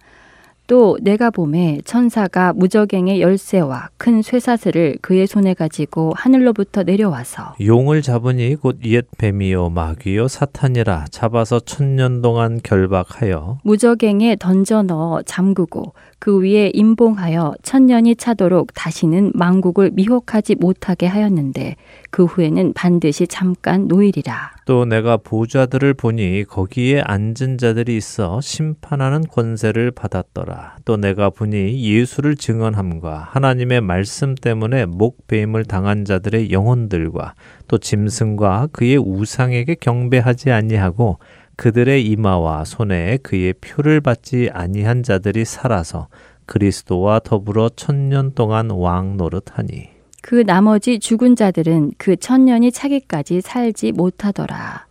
[0.71, 8.55] 또 내가 봄에 천사가 무적행의 열쇠와 큰 쇠사슬을 그의 손에 가지고 하늘로부터 내려와서 용을 잡으니
[8.55, 15.91] 곧 옛 뱀이요 마귀요 사탄이라 잡아서 천년 동안 결박하여 무적행에 던져 넣어 잠그고
[16.21, 21.77] 그 위에 임봉하여 천년이 차도록 다시는 망국을 미혹하지 못하게 하였는데
[22.11, 24.51] 그 후에는 반드시 잠깐 노일이라.
[24.65, 30.75] 또 내가 보좌들을 보니 거기에 앉은 자들이 있어 심판하는 권세를 받았더라.
[30.85, 37.33] 또 내가 보니 예수를 증언함과 하나님의 말씀 때문에 목배임을 당한 자들의 영혼들과
[37.67, 41.17] 또 짐승과 그의 우상에게 경배하지 아니하고
[41.61, 46.07] 그들의 이마와 손에 그의 표를 받지 아니한 자들이 살아서
[46.47, 49.89] 그리스도와 더불어 천년 동안 왕 노릇하니
[50.23, 54.87] 그 나머지 죽은 자들은 그 천년이 차기까지 살지 못하더라.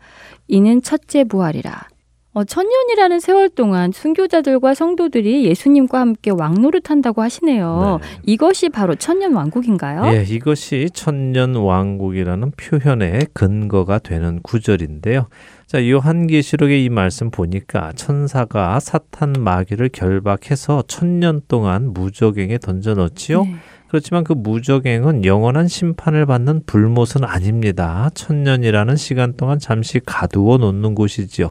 [0.47, 1.89] 이는 첫째 부활이라.
[2.33, 7.99] 어, 천년이라는 세월 동안 순교자들과 성도들이 예수님과 함께 왕노릇한다고 하시네요.
[8.01, 8.09] 네.
[8.25, 10.15] 이것이 바로 천년 왕국인가요?
[10.15, 15.27] 예, 이것이 천년 왕국이라는 표현의 근거가 되는 구절인데요.
[15.71, 23.45] 자, 요한계시록의 이 말씀 보니까 천사가 사탄 마귀를 결박해서 천년 동안 무적행에 던져 넣지요.
[23.45, 23.55] 네.
[23.87, 28.11] 그렇지만 그 무적행은 영원한 심판을 받는 불못은 아닙니다.
[28.15, 31.51] 천년이라는 시간 동안 잠시 가두어 놓는 곳이지요.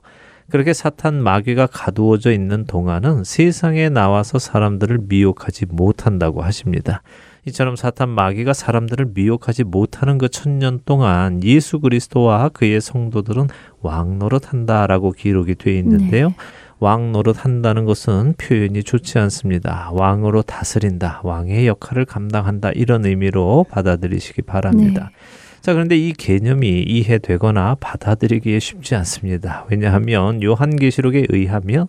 [0.49, 7.03] 그렇게 사탄 마귀가 가두어져 있는 동안은 세상에 나와서 사람들을 미혹하지 못한다고 하십니다.
[7.45, 13.47] 이처럼 사탄 마귀가 사람들을 미혹하지 못하는 그 천년 동안 예수 그리스도와 그의 성도들은
[13.81, 16.29] 왕 노릇 한다라고 기록이 되어 있는데요.
[16.29, 16.35] 네.
[16.79, 19.89] 왕 노릇 한다는 것은 표현이 좋지 않습니다.
[19.93, 25.11] 왕으로 다스린다, 왕의 역할을 감당한다 이런 의미로 받아들이시기 바랍니다.
[25.11, 25.59] 네.
[25.61, 29.65] 자, 그런데 이 개념이 이해되거나 받아들이기에 쉽지 않습니다.
[29.69, 31.87] 왜냐하면 요한계시록에 의하면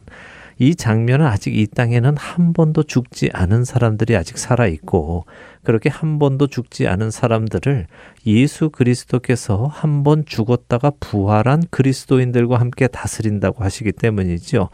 [0.58, 5.24] 이 장면은 아직 이 땅에는 한 번도 죽지 않은 사람들이 아직 살아 있고
[5.62, 7.86] 그렇게 한 번도 죽지 않은 사람들을
[8.26, 14.70] 예수 그리스도께서 한 번 죽었다가 부활한 그리스도인들과 함께 다스린다고 하시기 때문이죠.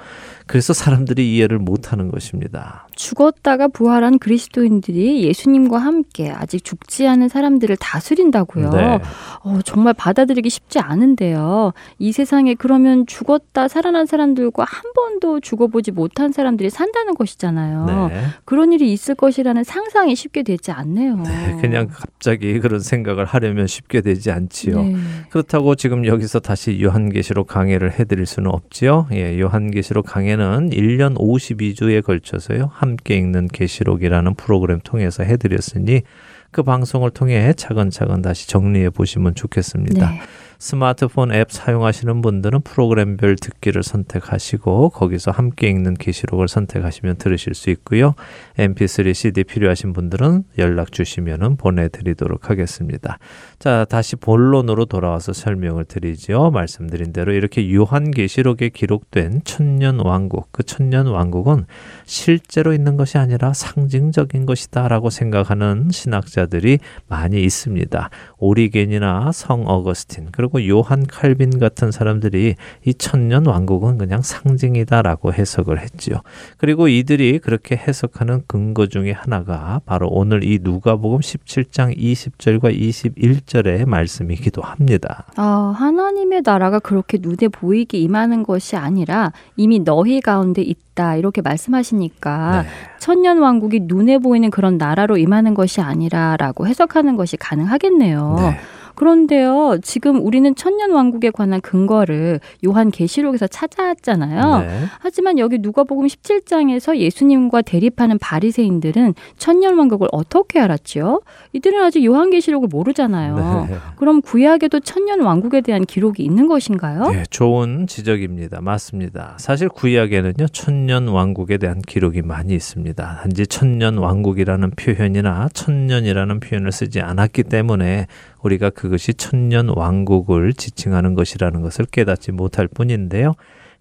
[0.46, 2.86] 그래서 사람들이 이해를 못하는 것입니다.
[2.94, 8.70] 죽었다가 부활한 그리스도인들이 예수님과 함께 아직 죽지 않은 사람들을 다스린다고요.
[8.70, 9.00] 네.
[9.42, 11.72] 어, 정말 받아들이기 쉽지 않은데요.
[11.98, 17.86] 이 세상에 그러면 죽었다 살아난 사람들과 한 번도 죽어보지 못한 사람들이 산다는 것이잖아요.
[18.10, 18.22] 네.
[18.44, 21.16] 그런 일이 있을 것이라는 상상이 쉽게 되지 않네요.
[21.16, 24.82] 네, 그냥 갑자기 그런 생각을 하려면 쉽게 되지 않지요.
[24.82, 24.96] 네.
[25.30, 29.08] 그렇다고 지금 여기서 다시 요한계시록 강해를 해드릴 수는 없지요.
[29.12, 32.70] 예, 요한계시록 강해는 1년 52주에 걸쳐서요.
[32.72, 36.02] 함께 읽는 계시록이라는 프로그램 통해서 해드렸으니
[36.50, 40.10] 그 방송을 통해 차근차근 다시 정리해 보시면 좋겠습니다.
[40.10, 40.20] 네.
[40.58, 48.14] 스마트폰 앱 사용하시는 분들은 프로그램별 듣기를 선택하시고 거기서 함께 읽는 게시록을 선택하시면 들으실 수 있고요.
[48.58, 53.18] MP3 CD 필요하신 분들은 연락 주시면 보내드리도록 하겠습니다.
[53.58, 56.50] 자, 다시 본론으로 돌아와서 설명을 드리죠.
[56.50, 61.66] 말씀드린 대로 이렇게 요한계시록에 기록된 천년 왕국, 그 천년 왕국은
[62.04, 66.78] 실제로 있는 것이 아니라 상징적인 것이다라고 생각하는 신학자들이
[67.08, 68.10] 많이 있습니다.
[68.38, 76.20] 오리겐이나 성 어거스틴, 그리고 요한 칼빈 같은 사람들이 이 천년 왕국은 그냥 상징이다라고 해석을 했지요.
[76.56, 83.86] 그리고 이들이 그렇게 해석하는 근거 중에 하나가 바로 오늘 이 누가복음 17장 20절과 21절 1절의
[83.86, 85.24] 말씀이기도 합니다.
[85.36, 91.16] 아, 하나님의 나라가 그렇게 눈에 보이게 임하는 것이 아니라 이미 너희 가운데 있다.
[91.16, 92.68] 이렇게 말씀하시니까 네.
[92.98, 98.36] 천년 왕국이 눈에 보이는 그런 나라로 임하는 것이 아니라라고 해석하는 것이 가능하겠네요.
[98.38, 98.56] 네.
[98.96, 104.58] 그런데요, 지금 우리는 천년 왕국에 관한 근거를 요한 계시록에서 찾아왔잖아요.
[104.60, 104.84] 네.
[105.00, 111.20] 하지만 여기 누가복음 17장에서 예수님과 대립하는 바리새인들은 천년 왕국을 어떻게 알았죠?
[111.52, 113.66] 이들은 아직 요한 계시록을 모르잖아요.
[113.68, 113.76] 네.
[113.96, 117.10] 그럼 구약에도 천년 왕국에 대한 기록이 있는 것인가요?
[117.10, 118.62] 네, 좋은 지적입니다.
[118.62, 119.34] 맞습니다.
[119.36, 123.20] 사실 구약에는요, 천년 왕국에 대한 기록이 많이 있습니다.
[123.22, 128.06] 단지 천년 왕국이라는 표현이나 천년이라는 표현을 쓰지 않았기 때문에
[128.42, 133.34] 우리가 그것이 천년 왕국을 지칭하는 것이라는 것을 깨닫지 못할 뿐인데요.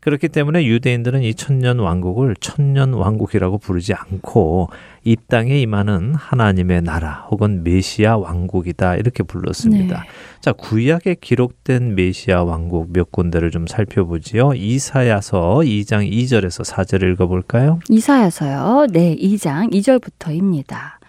[0.06, 4.70] 그렇기 때문에 유대인들은 이 천년 왕국을 천년 왕국이라고 부르지 않고
[5.04, 10.02] 이 땅에 임하는 하나님의 나라 혹은 메시아 왕국이다 이렇게 불렀습니다.
[10.02, 10.08] 네.
[10.42, 14.54] 자 구약에 기록된 메시아 왕국 몇 군데를 좀 살펴보지요.
[14.54, 17.80] 이사야서 2장 2절에서 4절 읽어 볼까요?
[17.90, 18.86] 이사야서요.
[18.92, 21.00] 네, 2장 2절부터입니다.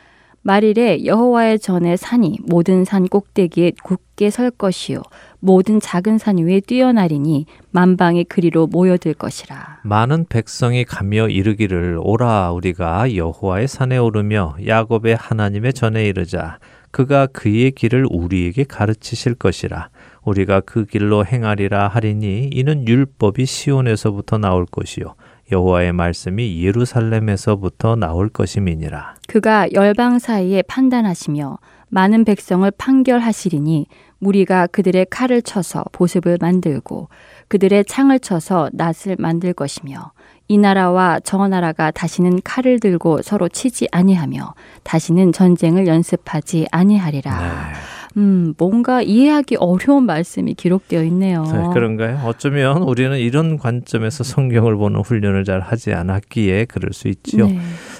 [0.46, 5.02] 말일에 여호와의 전에 산이 모든 산 꼭대기에 굳게 설 것이요
[5.40, 9.80] 모든 작은 산 위에 뛰어나리니 만방의 그리로 모여들 것이라.
[9.82, 16.60] 많은 백성이 가며 이르기를 오라 우리가 여호와의 산에 오르며 야곱의 하나님의 전에 이르자
[16.92, 19.88] 그가 그의 길을 우리에게 가르치실 것이라.
[20.22, 25.16] 우리가 그 길로 행하리라 하리니 이는 율법이 시온에서부터 나올 것이요
[25.52, 29.14] 여호와의 말씀이 예루살렘에서부터 나올 것임이니라.
[29.28, 33.86] 그가 열방 사이에 판단하시며 많은 백성을 판결하시리니
[34.18, 37.08] 무리가 그들의 칼을 쳐서 보습을 만들고
[37.48, 40.12] 그들의 창을 쳐서 낫을 만들 것이며
[40.48, 47.40] 이 나라와 저 나라가 다시는 칼을 들고 서로 치지 아니하며 다시는 전쟁을 연습하지 아니하리라.
[47.40, 47.95] 네.
[48.16, 51.42] 음, 뭔가 이해하기 어려운 말씀이 기록되어 있네요.
[51.42, 52.20] 네, 그런가요?
[52.24, 57.46] 어쩌면 우리는 이런 관점에서 성경을 보는 훈련을 잘 하지 않았기에 그럴 수 있지요.
[57.46, 57.58] 네.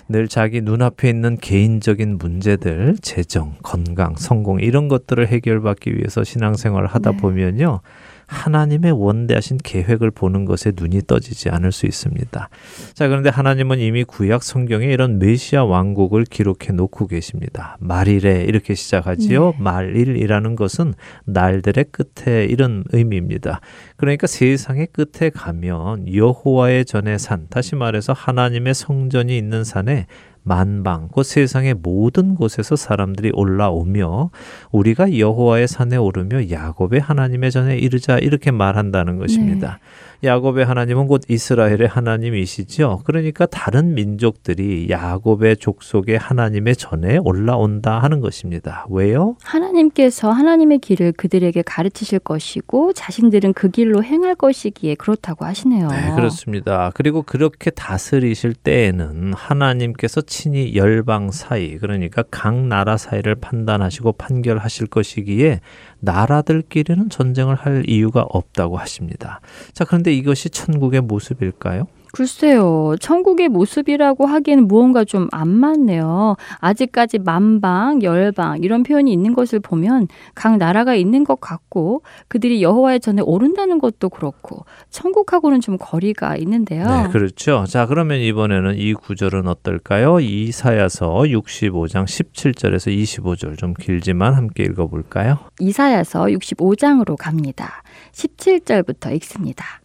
[0.09, 7.11] 늘 자기 눈앞에 있는 개인적인 문제들, 재정, 건강, 성공 이런 것들을 해결받기 위해서 신앙생활을 하다
[7.13, 7.17] 네.
[7.19, 7.81] 보면요.
[8.27, 12.49] 하나님의 원대하신 계획을 보는 것에 눈이 떠지지 않을 수 있습니다.
[12.95, 17.77] 자, 그런데 하나님은 이미 구약 성경에 이런 메시아 왕국을 기록해 놓고 계십니다.
[17.81, 19.53] 말일에 이렇게 시작하지요.
[19.53, 19.63] 네.
[19.63, 23.61] 말일이라는 것은 날들의 끝에 이런 의미입니다.
[23.97, 30.07] 그러니까 세상의 끝에 가면 여호와의 전에 산, 다시 말해서 하나님의 성전이 있는 산에
[30.47, 34.31] 만방 곧 세상의 모든 곳에서 사람들이 올라오며
[34.71, 39.81] 우리가 여호와의 산에 오르며 야곱의 하나님의 전에 이르자 이렇게 말한다는 것입니다.
[39.83, 40.06] 네.
[40.27, 43.03] 야곱의 하나님은 곧 이스라엘의 하나님이시죠.
[43.05, 48.87] 그러니까 다른 민족들이 야곱의 족속의 하나님의 전에 올라온다 하는 것입니다.
[48.91, 49.37] 왜요?
[49.43, 55.89] 하나님께서 하나님의 길을 그들에게 가르치실 것이고 자신들은 그 길로 행할 것이기에 그렇다고 하시네요.
[55.89, 56.91] 네, 그렇습니다.
[56.95, 65.61] 그리고 그렇게 다스리실 때에는 하나님께서 친히 열방 사이 그러니까 각 나라 사이를 판단하시고 판결하실 것이기에
[66.01, 69.41] 나라들끼리는 전쟁을 할 이유가 없다고 하십니다.
[69.73, 71.87] 자, 그런데 이것이 천국의 모습일까요?
[72.17, 72.95] 글쎄요.
[72.99, 76.37] 천국의 모습이라고 하기에는 무언가 좀 안 맞네요.
[76.61, 83.01] 아직까지 만방, 열방 이런 표현이 있는 것을 보면 각 나라가 있는 것 같고 그들이 여호와의
[83.01, 86.85] 전에 오른다는 것도 그렇고 천국하고는 좀 거리가 있는데요.
[86.87, 87.65] 네, 그렇죠.
[87.69, 90.21] 자, 그러면 이번에는 이 구절은 어떨까요?
[90.21, 95.39] 이사야서 65장 17절에서 25절 좀 길지만 함께 읽어 볼까요?
[95.61, 97.83] 이사야서 65장으로 갑니다.
[98.13, 99.81] 17절부터 읽습니다.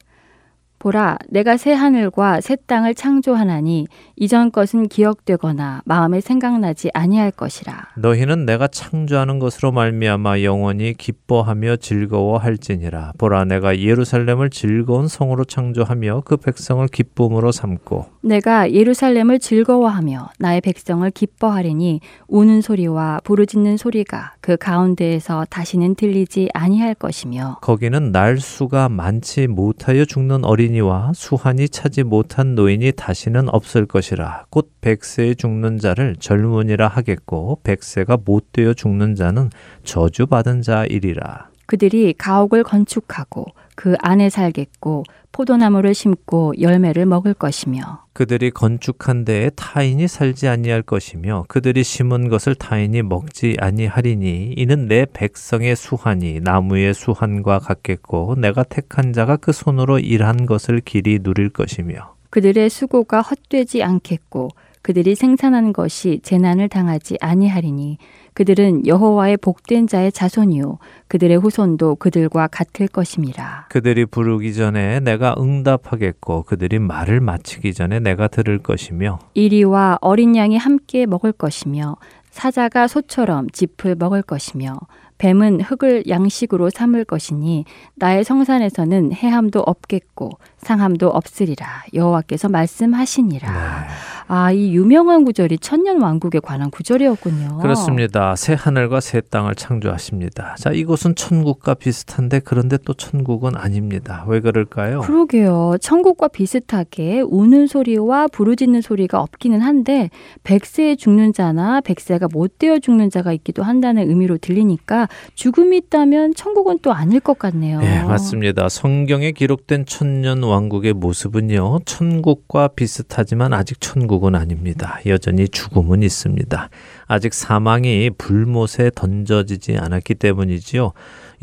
[0.82, 7.90] 보라, 내가 새 하늘과 새 땅을 창조하나니 이전 것은 기억되거나 마음에 생각나지 아니할 것이라.
[7.98, 13.14] 너희는 내가 창조하는 것으로 말미암아 영원히 기뻐하며 즐거워할지니라.
[13.20, 21.10] 보라, 내가 예루살렘을 즐거운 성으로 창조하며 그 백성을 기쁨으로 삼고 내가 예루살렘을 즐거워하며 나의 백성을
[21.12, 29.46] 기뻐하리니 우는 소리와 부르짖는 소리가 그 가운데에서 다시는 들리지 아니할 것이며 거기는 날 수가 많지
[29.46, 34.46] 못하여 죽는 어린 이와 수한이 차지 못한 노인이 다시는 없을 것이라.
[34.50, 39.50] 곧 백세에 죽는 자를 젊은이라 하겠고 백세가 못 되어 죽는 자는
[39.84, 41.50] 저주받은 자이리라.
[41.66, 43.46] 그들이 가옥을 건축하고
[43.76, 51.46] 그 안에 살겠고 포도나무를 심고 열매를 먹을 것이며 그들이 건축한 데에 타인이 살지 아니할 것이며
[51.48, 59.14] 그들이 심은 것을 타인이 먹지 아니하리니 이는 내 백성의 수한이 나무의 수한과 같겠고 내가 택한
[59.14, 64.50] 자가 그 손으로 일한 것을 길이 누릴 것이며 그들의 수고가 헛되지 않겠고
[64.82, 67.98] 그들이 생산한 것이 재난을 당하지 아니하리니
[68.42, 70.80] 그들은 여호와의 복된 자의 자손이요
[71.10, 73.68] 그들의 후손도 그들과 같을 것임이라.
[73.70, 80.58] 그들이 부르기 전에 내가 응답하겠고 그들이 말을 마치기 전에 내가 들을 것이며 이리와 어린 양이
[80.58, 81.98] 함께 먹을 것이며
[82.32, 84.80] 사자가 소처럼 짚을 먹을 것이며
[85.22, 87.66] 뱀은 흙을 양식으로 삼을 것이니
[87.96, 93.52] 나의 성산에서는 해함도 없겠고 상함도 없으리라 여호와께서 말씀하시니라.
[93.52, 93.88] 네.
[94.28, 97.58] 아, 이 유명한 구절이 천년 왕국에 관한 구절이었군요.
[97.58, 98.36] 그렇습니다.
[98.38, 100.56] 새 하늘과 새 땅을 창조하십니다.
[100.58, 104.24] 자, 이곳은 천국과 비슷한데 그런데 또 천국은 아닙니다.
[104.28, 105.02] 왜 그럴까요?
[105.02, 105.76] 그러게요.
[105.82, 110.10] 천국과 비슷하게 우는 소리와 부르짖는 소리가 없기는 한데
[110.44, 116.34] 백세에 죽는 자나 백세 가 못 되어 죽는 자가 있기도 한다는 의미로 들리니까 죽음이 있다면
[116.36, 117.80] 천국은 또 아닐 것 같네요.
[117.82, 118.70] 네, 맞습니다.
[118.70, 125.00] 성경에 기록된 천년 왕국의 모습은요, 천국과 비슷하지만 아직 천국은 아닙니다.
[125.08, 126.70] 여전히 죽음은 있습니다.
[127.08, 130.94] 아직 사망이 불못에 던져지지 않았기 때문이지요.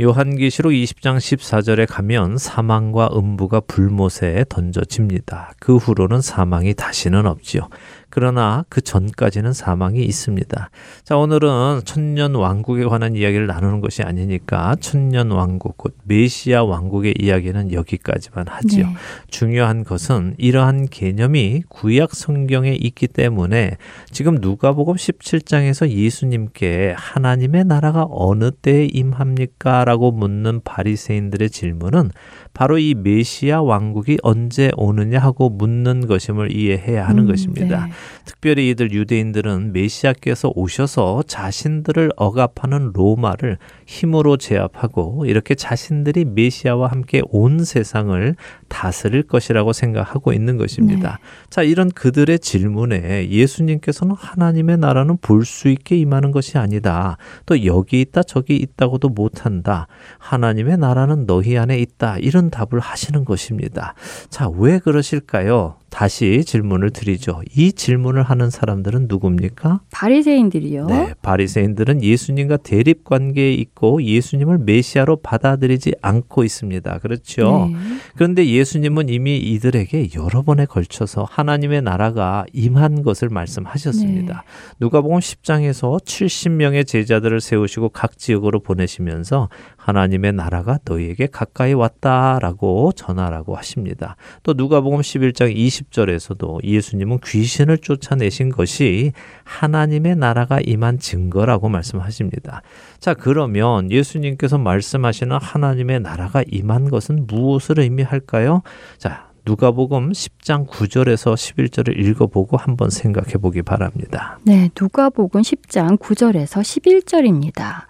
[0.01, 5.55] 요한계시록 20장 14절에 가면 사망과 음부가 불못에 던져집니다.
[5.59, 7.69] 그 후로는 사망이 다시는 없지요.
[8.11, 10.71] 그러나 그 전까지는 사망이 있습니다.
[11.05, 17.73] 자, 오늘은 천년 왕국에 관한 이야기를 나누는 것이 아니니까 천년 왕국, 곧 메시아 왕국의 이야기는
[17.73, 18.87] 여기까지만 하지요.
[18.87, 18.95] 네.
[19.29, 23.77] 중요한 것은 이러한 개념이 구약 성경에 있기 때문에
[24.11, 29.85] 지금 누가복음 17장에서 예수님께 하나님의 나라가 어느 때에 임합니까?
[29.85, 32.11] 라고 묻는 바리새인들의 질문은
[32.59, 37.87] 바로 이 메시아 왕국이 언제 오느냐 하고 묻는 것임을 이해해야 하는 음, 것입니다.
[37.87, 37.93] 네.
[38.25, 47.65] 특별히 이들 유대인들은 메시아께서 오셔서 자신들을 억압하는 로마를 힘으로 제압하고 이렇게 자신들이 메시아와 함께 온
[47.65, 48.35] 세상을
[48.69, 51.19] 다스릴 것이라고 생각하고 있는 것입니다.
[51.51, 57.17] 자, 이런 그들의 질문에 예수님께서는 하나님의 나라는 볼 수 있게 임하는 것이 아니다.
[57.47, 59.87] 또 여기 있다 저기 있다고도 못한다.
[60.19, 62.19] 하나님의 나라는 너희 안에 있다.
[62.19, 63.95] 이런 답을 하시는 것입니다.
[64.29, 65.77] 자, 왜 그러실까요?
[65.91, 67.41] 다시 질문을 드리죠.
[67.57, 69.81] 이 질문을 하는 사람들은 누굽니까?
[69.91, 70.87] 바리새인들이요.
[70.87, 76.99] 네, 바리새인들은 예수님과 대립 관계에 있고 예수님을 메시아로 받아들이지 않고 있습니다.
[76.99, 77.71] 그렇죠?
[77.73, 77.79] 네.
[78.17, 84.45] 그런데 예수님은 이미 이들에게 여러 번에 걸쳐서 하나님의 나라가 임한 것을 말씀하셨습니다.
[84.81, 89.49] 누가복음 10장에서 70명의 제자들을 세우시고 각 지역으로 보내시면서
[89.89, 94.17] 하나님의 나라가 너희에게 가까이 왔다라고 전하라고 하십니다.
[94.43, 99.13] 또 누가복음 11장 20절에서도 예수님은 귀신을 쫓아내신 것이
[99.45, 102.61] 하나님의 나라가 임한 증거라고 말씀하십니다.
[102.99, 108.61] 자, 그러면 예수님께서 말씀하시는 하나님의 나라가 임한 것은 무엇을 의미할까요?
[108.99, 114.39] 자, 누가복음 10장 9절에서 11절을 읽어보고 한번 생각해 보기 바랍니다.
[114.43, 117.89] 네, 누가복음 10장 9절에서 11절입니다.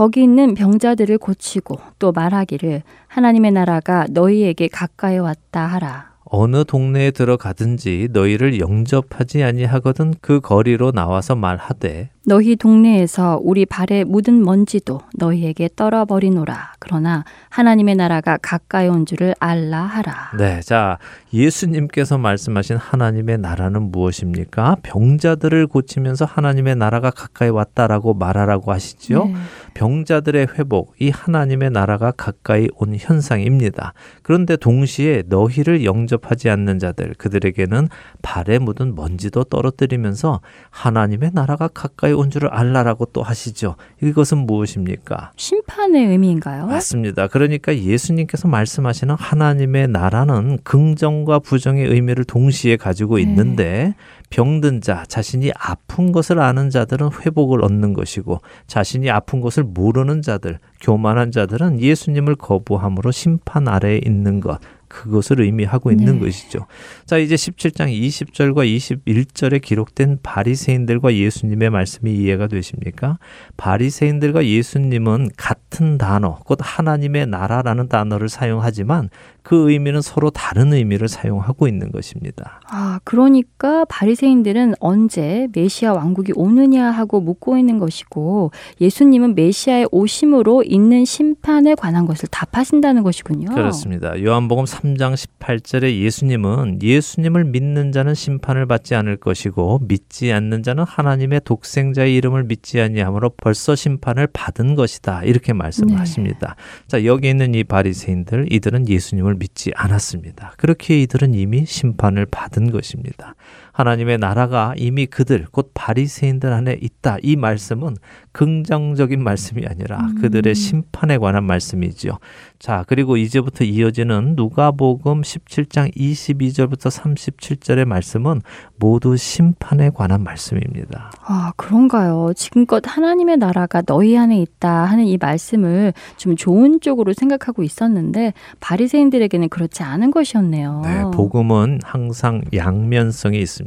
[0.00, 6.12] 거기 있는 병자들을 고치고 또 말하기를 하나님의 나라가 너희에게 가까이 왔다 하라.
[6.24, 14.44] 어느 동네에 들어가든지 너희를 영접하지 아니하거든 그 거리로 나와서 말하되 너희 동네에서 우리 발에 묻은
[14.44, 16.74] 먼지도 너희에게 떨어버리노라.
[16.78, 20.32] 그러나 하나님의 나라가 가까이 온 줄을 알라 하라.
[20.38, 20.98] 네, 자
[21.32, 24.76] 예수님께서 말씀하신 하나님의 나라는 무엇입니까?
[24.82, 29.24] 병자들을 고치면서 하나님의 나라가 가까이 왔다라고 말하라고 하시지요.
[29.24, 29.34] 네.
[29.74, 33.94] 병자들의 회복, 이 하나님의 나라가 가까이 온 현상입니다.
[34.22, 37.88] 그런데 동시에 너희를 영접하지 않는 자들, 그들에게는
[38.22, 40.40] 발에 묻은 먼지도 떨어뜨리면서
[40.70, 43.76] 하나님의 나라가 가까이 온 줄을 알라라고 또 하시죠.
[44.02, 45.32] 이것은 무엇입니까?
[45.36, 46.66] 심판의 의미인가요?
[46.66, 47.28] 맞습니다.
[47.28, 53.22] 그러니까 예수님께서 말씀하시는 하나님의 나라는 긍정과 부정의 의미를 동시에 가지고 네.
[53.22, 53.94] 있는데 네.
[54.30, 60.58] 병든 자, 자신이 아픈 것을 아는 자들은 회복을 얻는 것이고 자신이 아픈 것을 모르는 자들,
[60.80, 64.60] 교만한 자들은 예수님을 거부함으로 심판 아래에 있는 것.
[64.90, 66.26] 그것을 의미하고 있는 네.
[66.26, 66.66] 것이죠.
[67.06, 68.66] 자, 이제 17장 20절과
[69.06, 73.18] 21절에 기록된 바리새인들과 예수님의 말씀이 이해가 되십니까?
[73.56, 79.10] 바리새인들과 예수님은 같은 단어, 곧 하나님의 나라라는 단어를 사용하지만
[79.42, 82.60] 그 의미는 서로 다른 의미를 사용하고 있는 것입니다.
[82.68, 91.04] 아, 그러니까 바리새인들은 언제 메시아 왕국이 오느냐 하고 묻고 있는 것이고 예수님은 메시아의 오심으로 있는
[91.04, 93.54] 심판에 관한 것을 답하신다는 것이군요.
[93.54, 94.20] 그렇습니다.
[94.22, 101.42] 요한복음 3장 18절에 예수님은 예수님을 믿는 자는 심판을 받지 않을 것이고 믿지 않는 자는 하나님의
[101.44, 105.24] 독생자의 이름을 믿지 아니하므로 벌써 심판을 받은 것이다.
[105.24, 106.56] 이렇게 말씀하십니다.
[106.56, 106.84] 네.
[106.86, 110.54] 자, 여기 있는 이 바리새인들 이들은 예수님을 믿지 않았습니다.
[110.56, 113.34] 그렇게 이들은 이미 심판을 받은 것입니다.
[113.72, 117.18] 하나님의 나라가 이미 그들 곧 바리새인들 안에 있다.
[117.22, 117.96] 이 말씀은
[118.32, 120.20] 긍정적인 말씀이 아니라 음.
[120.20, 122.18] 그들의 심판에 관한 말씀이지요.
[122.58, 128.42] 자, 그리고 이제부터 이어지는 누가복음 17장 22절부터 37절의 말씀은
[128.76, 131.10] 모두 심판에 관한 말씀입니다.
[131.24, 132.32] 아, 그런가요?
[132.36, 139.48] 지금껏 하나님의 나라가 너희 안에 있다 하는 이 말씀을 좀 좋은 쪽으로 생각하고 있었는데 바리새인들에게는
[139.48, 140.82] 그렇지 않은 것이었네요.
[140.84, 143.59] 네, 복음은 항상 양면성이 있습니다.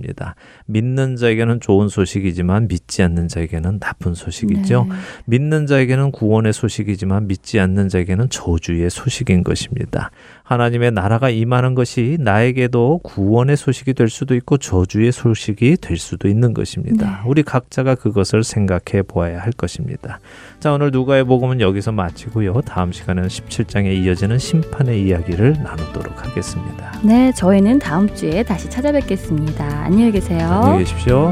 [0.66, 4.88] 믿는 자에게는 좋은 소식이지만 믿지 않는 자에게는 나쁜 소식이죠.
[4.89, 4.96] 네.
[5.26, 10.12] 믿는 자에게는 구원의 소식이지만 믿지 않는 자에게는 저주의 소식인 것입니다.
[10.44, 16.54] 하나님의 나라가 임하는 것이 나에게도 구원의 소식이 될 수도 있고 저주의 소식이 될 수도 있는
[16.54, 17.22] 것입니다.
[17.24, 17.30] 네.
[17.30, 20.20] 우리 각자가 그것을 생각해 보아야 할 것입니다.
[20.60, 22.62] 자, 오늘 누가의 복음은 여기서 마치고요.
[22.62, 26.91] 다음 시간에는 17장에 이어지는 심판의 이야기를 나누도록 하겠습니다.
[27.04, 29.86] 네, 저희는 다음 주에 다시 찾아뵙겠습니다.
[29.86, 30.48] 안녕히 계세요.
[30.48, 31.32] 안녕히 계십시오.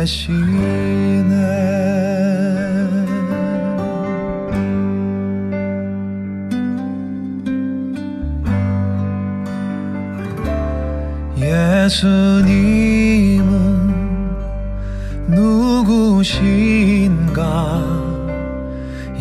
[0.00, 1.28] 대신에
[11.36, 12.70] 예수님은
[15.28, 16.60] 누구신가?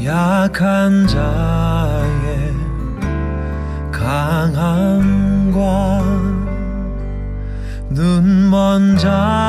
[0.06, 2.54] 약한 자의
[3.92, 5.60] 강함과
[7.90, 9.49] 눈먼 자의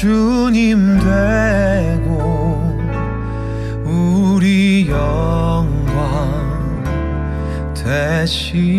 [0.00, 2.62] 주님 되고
[3.84, 5.74] 우리 영광
[7.74, 8.70] 대신에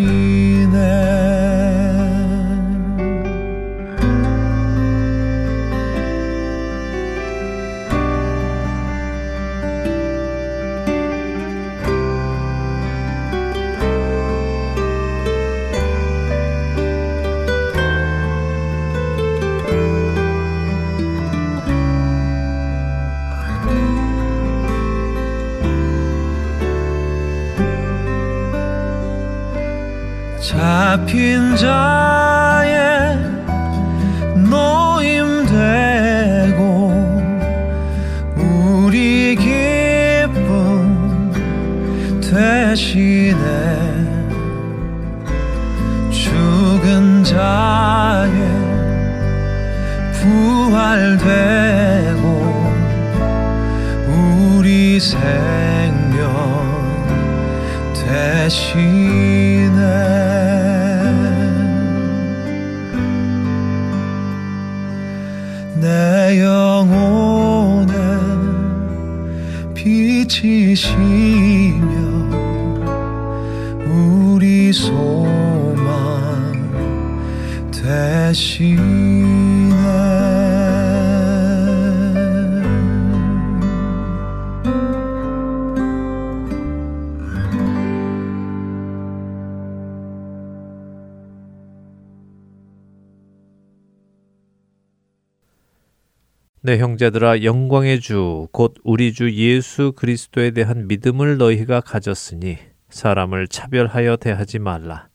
[97.02, 102.58] 형제들아 영광의 주 곧 우리 주 예수 그리스도에 대한 믿음을 너희가 가졌으니
[102.90, 105.08] 사람을 차별하여 대하지 말라.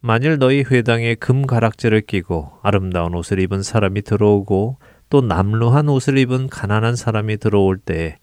[0.00, 4.76] 만일 너희 회당에 금 가락지를 끼고 아름다운 옷을 입은 사람이 들어오고
[5.08, 8.16] 또 남루한 옷을 입은 가난한 사람이 들어올 때에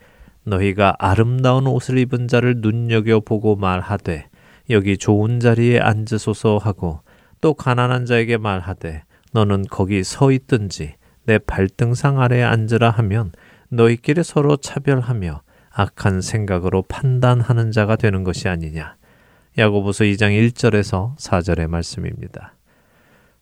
[0.43, 4.27] 너희가 아름다운 옷을 입은 자를 눈여겨 보고 말하되
[4.69, 7.01] 여기 좋은 자리에 앉으소서 하고
[7.41, 10.93] 또 가난한 자에게 말하되 너는 거기 서 있든지
[11.27, 13.33] 내 발등상 아래에 앉으라 하면
[13.69, 18.95] 너희끼리 서로 차별하며 악한 생각으로 판단하는 자가 되는 것이 아니냐.
[19.57, 22.53] 야고보서 2장 1절에서 4절의 말씀입니다.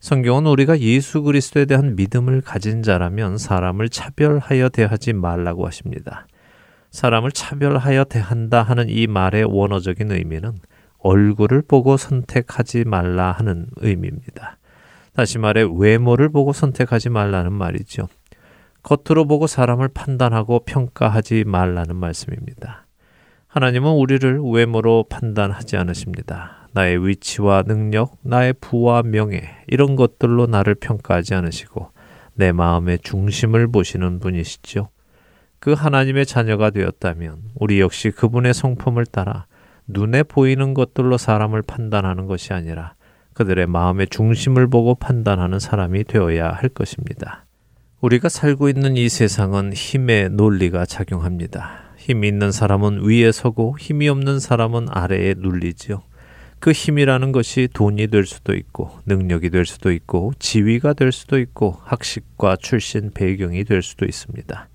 [0.00, 6.26] 성경은 우리가 예수 그리스도에 대한 믿음을 가진 자라면 사람을 차별하여 대하지 말라고 하십니다.
[6.90, 10.58] 사람을 차별하여 대한다 하는 이 말의 원어적인 의미는
[10.98, 14.58] 얼굴을 보고 선택하지 말라 하는 의미입니다.
[15.16, 18.06] 다시 말해 외모를 보고 선택하지 말라는 말이죠.
[18.82, 22.86] 겉으로 보고 사람을 판단하고 평가하지 말라는 말씀입니다.
[23.46, 26.68] 하나님은 우리를 외모로 판단하지 않으십니다.
[26.72, 31.92] 나의 위치와 능력, 나의 부와 명예, 이런 것들로 나를 평가하지 않으시고
[32.34, 34.90] 내 마음의 중심을 보시는 분이시죠.
[35.58, 39.46] 그 하나님의 자녀가 되었다면 우리 역시 그분의 성품을 따라
[39.86, 42.95] 눈에 보이는 것들로 사람을 판단하는 것이 아니라
[43.36, 47.44] 그들의 마음의 중심을 보고 판단하는 사람이 되어야 할 것입니다.
[48.00, 51.92] 우리가 살고 있는 이 세상은 힘의 논리가 작용합니다.
[51.98, 56.02] 힘이 있는 사람은 위에 서고 힘이 없는 사람은 아래에 눌리지요.
[56.60, 61.76] 그 힘이라는 것이 돈이 될 수도 있고 능력이 될 수도 있고 지위가 될 수도 있고
[61.82, 64.68] 학식과 출신 배경이 될 수도 있습니다.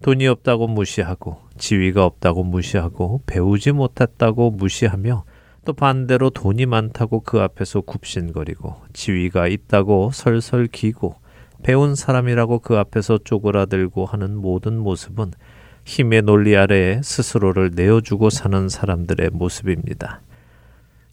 [0.00, 5.24] 돈이 없다고 무시하고 지위가 없다고 무시하고 배우지 못했다고 무시하며
[5.64, 11.16] 또 반대로 돈이 많다고 그 앞에서 굽신거리고 지위가 있다고 설설 기고
[11.62, 15.32] 배운 사람이라고 그 앞에서 쪼그라들고 하는 모든 모습은
[15.84, 20.22] 힘의 논리 아래에 스스로를 내어주고 사는 사람들의 모습입니다.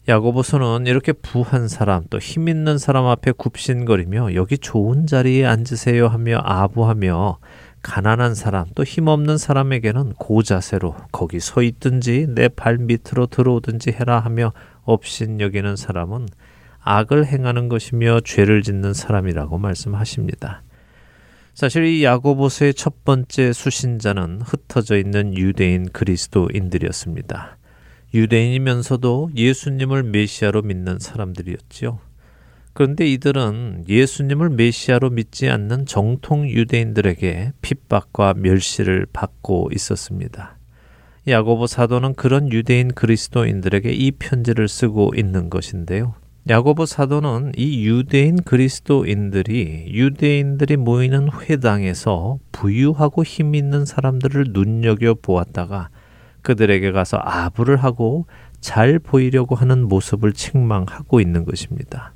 [0.08, 6.40] 야고보서는 이렇게 부한 사람 또 힘 있는 사람 앞에 굽신거리며 여기 좋은 자리에 앉으세요 하며
[6.42, 7.38] 아부하며
[7.82, 14.52] 가난한 사람 또 힘없는 사람에게는 고자세로 거기 서 있든지 내 발 밑으로 들어오든지 해라 하며
[14.82, 16.26] 업신 여기는 사람은
[16.80, 20.62] 악을 행하는 것이며 죄를 짓는 사람이라고 말씀하십니다.
[21.54, 27.56] 사실 이 야고보서의 첫 번째 수신자는 흩어져 있는 유대인 그리스도인들이었습니다.
[28.14, 31.98] 유대인이면서도 예수님을 메시아로 믿는 사람들이었지요.
[32.78, 40.56] 그런데 이들은 예수님을 메시아로 믿지 않는 정통 유대인들에게 핍박과 멸시를 받고 있었습니다.
[41.26, 46.14] 야고보 사도는 그런 유대인 그리스도인들에게 이 편지를 쓰고 있는 것인데요.
[46.48, 55.88] 야고보 사도는 이 유대인 그리스도인들이 유대인들이 모이는 회당에서 부유하고 힘 있는 사람들을 눈여겨 보았다가
[56.42, 58.26] 그들에게 가서 아부를 하고
[58.60, 62.12] 잘 보이려고 하는 모습을 책망하고 있는 것입니다.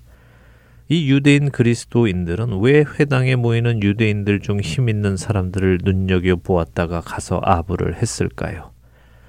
[0.88, 7.96] 이 유대인 그리스도인들은 왜 회당에 모이는 유대인들 중 힘 있는 사람들을 눈여겨 보았다가 가서 아부를
[7.96, 8.72] 했을까요?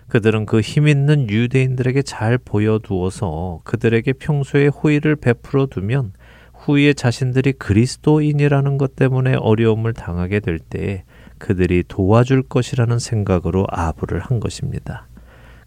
[0.10, 6.14] 그들은 그 힘 있는 유대인들에게 잘 보여두어서 그들에게 평소에 호의를 베풀어 두면
[6.54, 11.04] 후에 자신들이 그리스도인이라는 것 때문에 어려움을 당하게 될 때에
[11.38, 15.08] 그들이 도와줄 것이라는 생각으로 아부를 한 것입니다.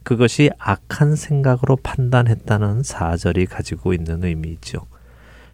[0.02, 4.86] 그것이 악한 생각으로 판단했다는 사절이 가지고 있는 의미이죠.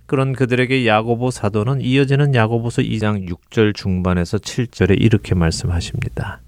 [0.07, 6.41] 그런 그들에게 야고보 사도는 이어지는 야고보서 2장 6절 중반에서 7절에 이렇게 말씀하십니다.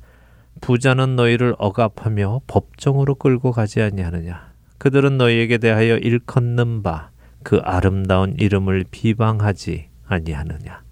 [0.61, 8.87] 부자는 너희를 억압하며 법정으로 끌고 가지 아니하느냐 그들은 너희에게 대하여 일컫는 바 그 아름다운 이름을
[8.91, 10.83] 비방하지 아니하느냐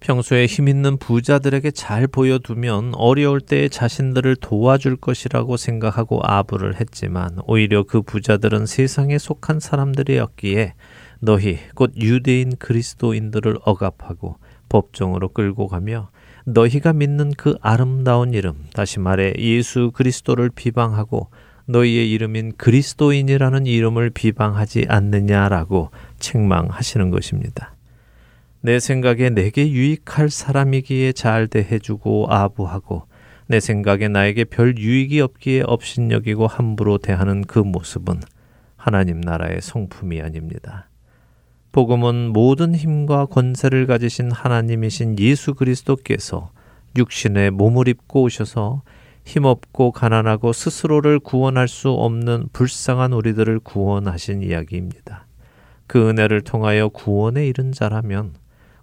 [0.00, 7.84] 평소에 힘 있는 부자들에게 잘 보여두면 어려울 때에 자신들을 도와줄 것이라고 생각하고 아부를 했지만 오히려
[7.84, 10.74] 그 부자들은 세상에 속한 사람들이었기에
[11.20, 14.36] 너희 곧 유대인 그리스도인들을 억압하고
[14.68, 16.10] 법정으로 끌고 가며
[16.46, 21.28] 너희가 믿는 그 아름다운 이름 다시 말해 예수 그리스도를 비방하고
[21.66, 27.74] 너희의 이름인 그리스도인이라는 이름을 비방하지 않느냐라고 책망하시는 것입니다.
[28.62, 33.04] 내 생각에 내게 유익할 사람이기에 잘 대해주고 아부하고
[33.46, 38.20] 내 생각에 나에게 별 유익이 없기에 업신여기고 함부로 대하는 그 모습은
[38.76, 40.89] 하나님 나라의 성품이 아닙니다.
[41.72, 46.50] 복음은 모든 힘과 권세를 가지신 하나님이신 예수 그리스도께서
[46.96, 48.82] 육신의 몸을 입고 오셔서
[49.24, 55.26] 힘없고 가난하고 스스로를 구원할 수 없는 불쌍한 우리들을 구원하신 이야기입니다.
[55.86, 58.32] 그 은혜를 통하여 구원에 이른 자라면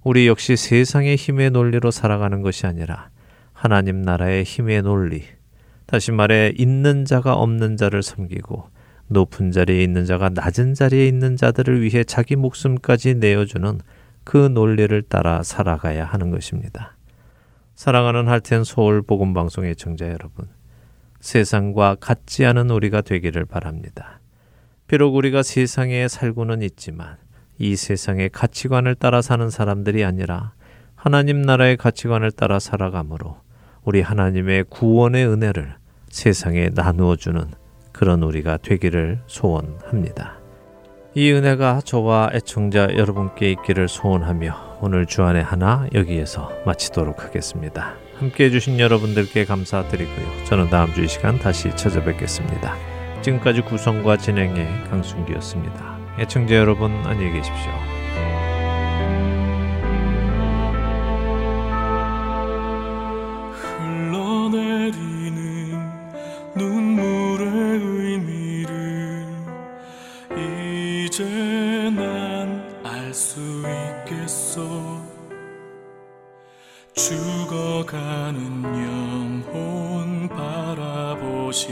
[0.03, 3.09] 우리 역시 세상의 힘의 논리로 살아가는 것이 아니라
[3.51, 5.23] 하나님 나라의 힘의 논리,
[5.85, 8.69] 다시 말해 있는 자가 없는 자를 섬기고
[9.07, 13.79] 높은 자리에 있는 자가 낮은 자리에 있는 자들을 위해 자기 목숨까지 내어주는
[14.23, 16.97] 그 논리를 따라 살아가야 하는 것입니다.
[17.75, 20.47] 사랑하는 할텐 서울 복음 방송의 청자 여러분,
[21.21, 24.19] 세상과 같지 않은 우리가 되기를 바랍니다.
[24.87, 27.17] 비록 우리가 세상에 살고는 있지만
[27.57, 30.53] 이 세상의 가치관을 따라 사는 사람들이 아니라
[30.95, 33.37] 하나님 나라의 가치관을 따라 살아가므로
[33.83, 35.75] 우리 하나님의 구원의 은혜를
[36.09, 37.51] 세상에 나누어 주는
[37.97, 40.37] 그런 우리가 되기를 소원합니다.
[41.15, 47.95] 이 은혜가 저와 애청자 여러분께 있기를 소원하며 오늘 주안의 하나 여기에서 마치도록 하겠습니다.
[48.19, 50.45] 함께 해주신 여러분들께 감사드리고요.
[50.45, 52.75] 저는 다음 주 이 시간 다시 찾아뵙겠습니다.
[53.23, 55.97] 지금까지 구성과 진행의 강순기였습니다.
[56.19, 57.96] 애청자 여러분 안녕히 계십시오.
[76.97, 81.67] 죽어가는 영혼 바라보시는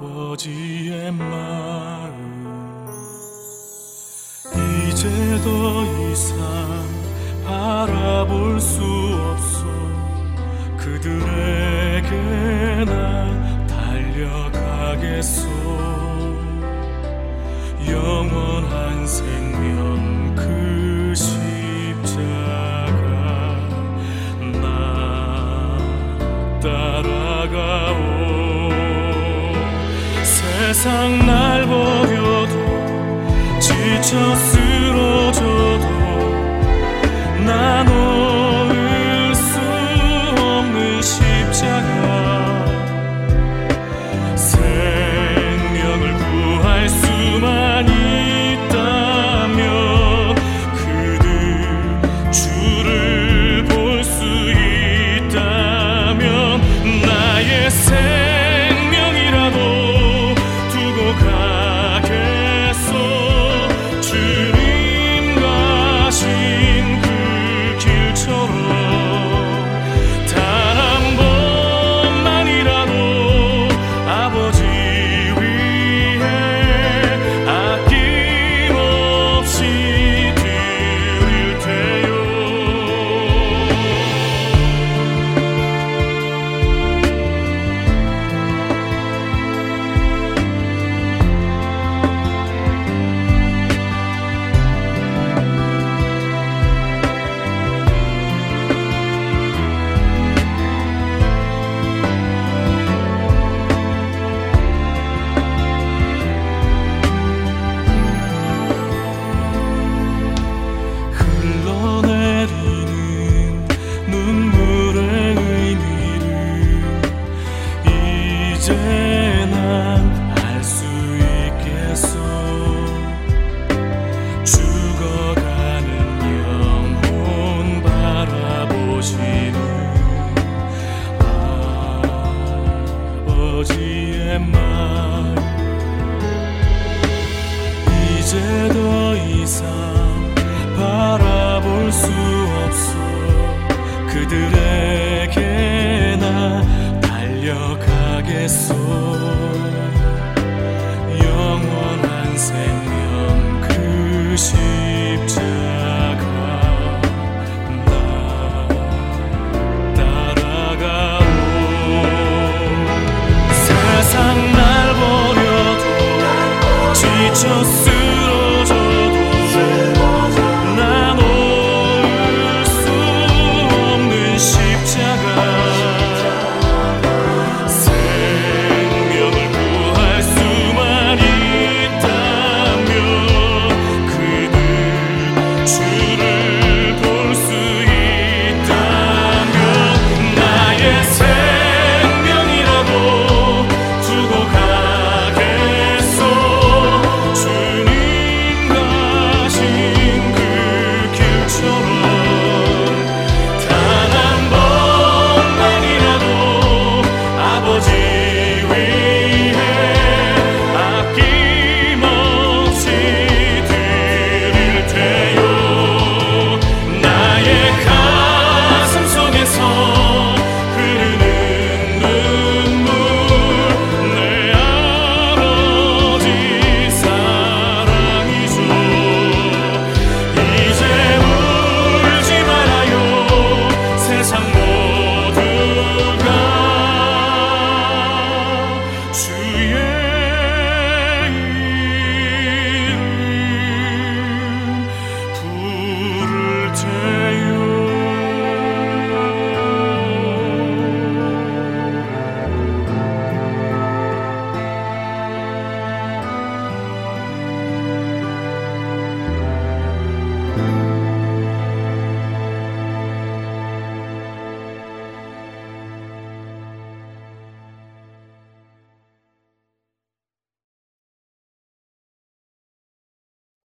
[0.00, 2.88] 아버지의 마음.
[4.88, 5.08] 이제
[5.44, 6.34] 더 이상
[7.44, 9.66] 바라볼 수 없어
[10.78, 12.16] 그들에게
[12.86, 15.50] 나 달려가겠소.
[17.86, 20.89] 영원한 생명 그
[26.60, 27.98] 따라가오.
[30.22, 31.66] 세상 날
[33.60, 34.49] 지쳐 쓰